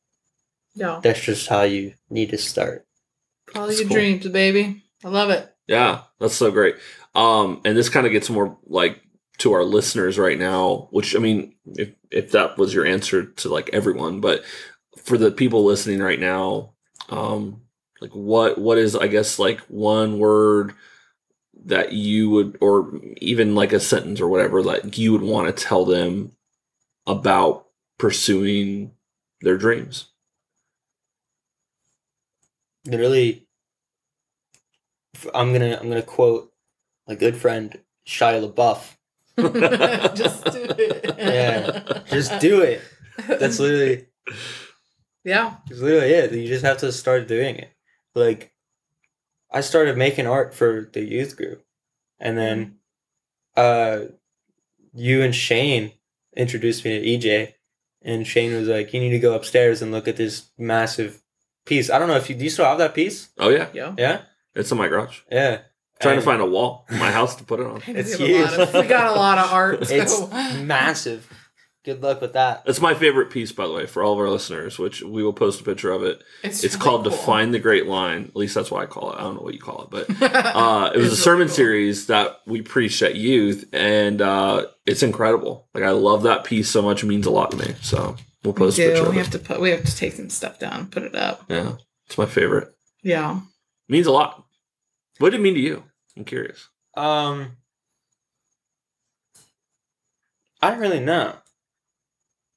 [0.75, 1.01] Yeah.
[1.03, 2.87] That's just how you need to start.
[3.53, 3.97] Follow your cool.
[3.97, 4.83] dreams, baby.
[5.05, 5.53] I love it.
[5.69, 6.77] Yeah, that's so great.
[7.15, 9.03] Um, and this kind of gets more like
[9.39, 13.49] to our listeners right now, which I mean, if if that was your answer to
[13.49, 14.45] like everyone, but
[15.05, 16.73] for the people listening right now,
[17.11, 17.63] um,
[18.01, 20.75] like what what is I guess like one word
[21.67, 25.65] that you would or even like a sentence or whatever like you would want to
[25.65, 26.33] tell them
[27.07, 27.67] about
[27.99, 28.93] pursuing
[29.43, 30.07] their dreams.
[32.85, 33.48] Literally,
[35.35, 36.53] I'm gonna I'm gonna quote
[37.07, 38.95] my good friend Shia LaBeouf.
[40.17, 41.15] Just do it.
[41.19, 42.03] Yeah.
[42.07, 42.81] Just do it.
[43.27, 44.07] That's literally
[45.25, 45.57] yeah.
[45.69, 46.33] It's literally it.
[46.33, 47.71] You just have to start doing it.
[48.15, 48.53] Like,
[49.51, 51.65] I started making art for the youth group,
[52.19, 52.77] and then,
[53.57, 54.07] uh,
[54.95, 55.93] you and Shane
[56.35, 57.53] introduced me to EJ,
[58.03, 61.23] and Shane was like, "You need to go upstairs and look at this massive
[61.67, 62.45] piece." I don't know if you do.
[62.45, 63.29] You still have that piece?
[63.39, 63.95] Oh yeah, Yeah.
[63.99, 64.21] Yeah,
[64.59, 65.21] it's in my garage.
[65.31, 65.61] yeah.
[66.01, 67.83] trying And to find a wall in my house to put it on.
[67.89, 68.69] It's we, have a lot huge.
[68.69, 69.81] of, we got a lot of art.
[69.91, 70.29] It's so-
[70.63, 71.33] massive.
[71.85, 72.67] Good luck with that.
[72.67, 75.33] That's my favorite piece, by the way, for all of our listeners, which we will
[75.33, 76.23] post a picture of it.
[76.43, 77.13] It's really called cool.
[77.13, 78.25] Define the Great Line.
[78.25, 79.17] At least that's what I call it.
[79.17, 81.57] I don't know what you call it, but uh, it was a sermon really cool.
[81.57, 85.69] series that we preached at youth, and uh, it's incredible.
[85.73, 87.75] Like I love that piece so much; it means a lot to me.
[87.81, 88.89] So we'll We post a do.
[88.89, 89.23] picture of We it.
[89.23, 89.61] have to put.
[89.61, 91.45] We have to take some stuff down, and put it up.
[91.49, 92.69] Yeah, it's my favorite.
[93.03, 93.37] Yeah.
[93.39, 94.45] It means a lot.
[95.19, 95.85] What did it mean to you?
[96.17, 96.69] I'm curious.
[96.97, 97.57] Um,
[100.61, 101.37] I don't really know.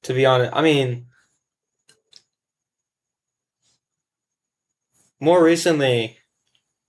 [0.04, 1.08] To be honest, I mean,
[5.20, 6.18] more recently,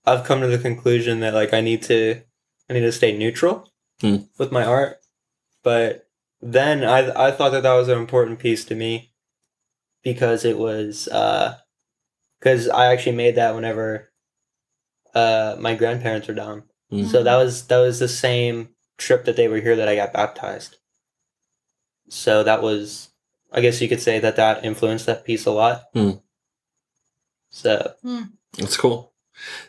[0.05, 2.21] I've come to the conclusion that like I need to,
[2.69, 3.69] I need to stay neutral
[4.01, 4.17] Hmm.
[4.39, 4.97] with my art.
[5.63, 6.07] But
[6.41, 9.13] then I I thought that that was an important piece to me
[10.03, 11.57] because it was uh
[12.39, 14.11] because I actually made that whenever
[15.13, 16.63] uh my grandparents were down.
[16.91, 17.07] Mm.
[17.07, 20.13] So that was that was the same trip that they were here that I got
[20.13, 20.77] baptized.
[22.09, 23.09] So that was,
[23.51, 25.85] I guess you could say that that influenced that piece a lot.
[25.93, 26.11] Hmm.
[27.49, 27.93] So
[28.57, 29.13] That's cool.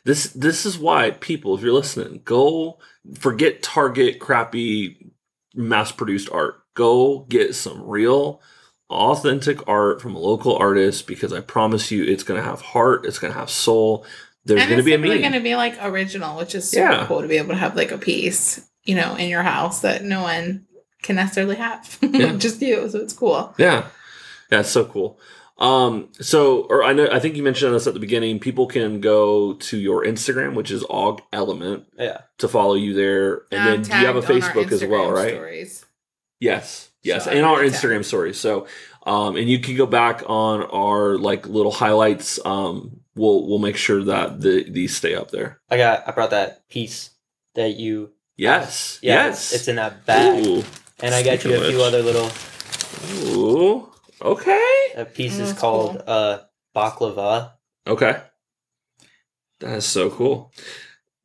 [0.05, 2.78] This this is why people, if you're listening, go
[3.14, 5.11] forget Target crappy
[5.55, 6.57] mass produced art.
[6.74, 8.42] Go get some real
[8.90, 13.18] authentic art from a local artist because I promise you it's gonna have heart, it's
[13.18, 14.05] gonna have soul.
[14.45, 15.30] There's and gonna it's be a definitely meaning.
[15.32, 17.07] going to be like original, which is super Yeah.
[17.07, 20.05] cool to be able to have like a piece, you know, in your house that
[20.05, 20.66] no one
[21.03, 22.34] can necessarily have, Yeah.
[22.36, 22.88] just you.
[22.90, 23.55] So it's cool.
[23.59, 23.86] Yeah.
[24.53, 25.18] Yeah, it's so cool.
[25.57, 28.40] Um, so or I know I think you mentioned this at the beginning.
[28.40, 33.42] People can go to your Instagram, which is Og Element, yeah, to follow you there.
[33.53, 35.34] And I'm then do you have a tagged on our Facebook as well, right?
[35.34, 35.86] Stories.
[36.40, 37.84] Yes, yes, So and our already tagged.
[37.84, 38.38] Instagram stories.
[38.38, 38.66] So,
[39.07, 42.45] um, and you can go back on our like little highlights.
[42.45, 45.60] Um, we'll we'll make sure that the these stay up there.
[45.70, 47.10] I got I brought that piece
[47.54, 50.64] that you Yes, yeah yes, it's, it's in that bag, Ooh,
[51.00, 52.30] and I got speaking you a few other little.
[53.38, 56.02] ooh, okay, That piece is called cool.
[56.06, 56.38] uh
[56.74, 57.52] baklava.
[57.86, 58.22] okay.
[59.60, 60.52] That is so cool.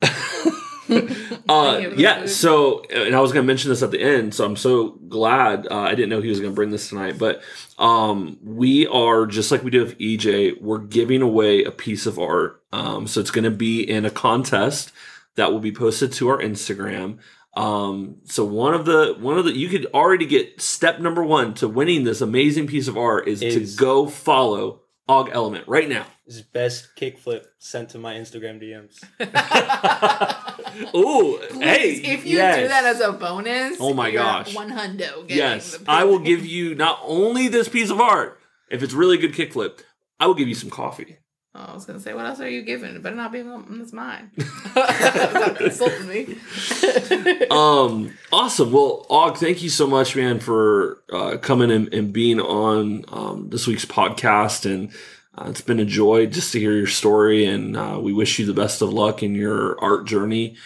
[1.50, 2.20] Thank uh, you for the yeah.
[2.20, 2.30] food.
[2.30, 4.34] So, and I was going to mention this at the end.
[4.34, 5.66] So I'm so glad.
[5.70, 7.42] Uh, I didn't know he was going to bring this tonight, but
[7.78, 10.60] um, we are just like we did with EJ.
[10.60, 12.62] We're giving away a piece of art.
[12.72, 14.92] Um, so it's going to be in a contest
[15.36, 17.18] that will be posted to our Instagram.
[17.54, 21.54] Um, so one of the one of the you could already get step number one
[21.54, 25.88] to winning this amazing piece of art is, Is- to go follow Og Element right
[25.88, 26.06] now.
[26.30, 29.02] His best kickflip sent to my Instagram DMs.
[30.94, 32.12] Ooh, Please, hey!
[32.14, 32.60] if you yes.
[32.60, 34.54] do that as a bonus, Oh my you're gosh.
[34.54, 35.24] one hundo.
[35.28, 38.38] Yes, I will give you not only this piece of art,
[38.70, 39.80] if it's really good kickflip,
[40.20, 41.16] I will give you some coffee.
[41.52, 42.94] Oh, I was gonna say, what else are you giving?
[42.94, 44.30] It better not be one that's mine.
[44.70, 46.36] Stop insulting me.
[47.50, 48.70] Um, awesome.
[48.70, 53.48] Well, Og, thank you so much, man, for uh, coming and, and being on um,
[53.50, 54.64] this week's podcast.
[54.64, 54.92] And
[55.40, 57.46] uh, it's been a joy just to hear your story.
[57.46, 60.56] And uh, we wish you the best of luck in your art journey.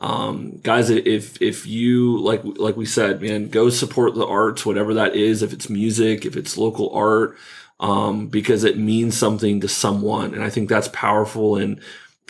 [0.00, 4.92] Um, guys, if if you like like we said, man, go support the arts, whatever
[4.94, 5.42] that is.
[5.42, 7.38] If it's music, if it's local art,
[7.80, 11.56] um, because it means something to someone, and I think that's powerful.
[11.56, 11.80] And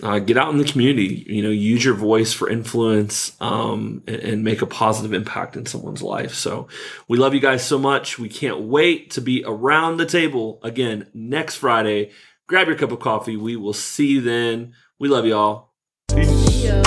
[0.02, 1.24] uh, get out in the community.
[1.28, 5.66] You know, use your voice for influence um, and, and make a positive impact in
[5.66, 6.34] someone's life.
[6.34, 6.68] So
[7.08, 8.18] we love you guys so much.
[8.18, 12.10] We can't wait to be around the table again next Friday
[12.46, 13.36] grab your cup of coffee.
[13.36, 14.74] We will see you then.
[14.98, 15.70] We love y'all.
[16.10, 16.82] See ya.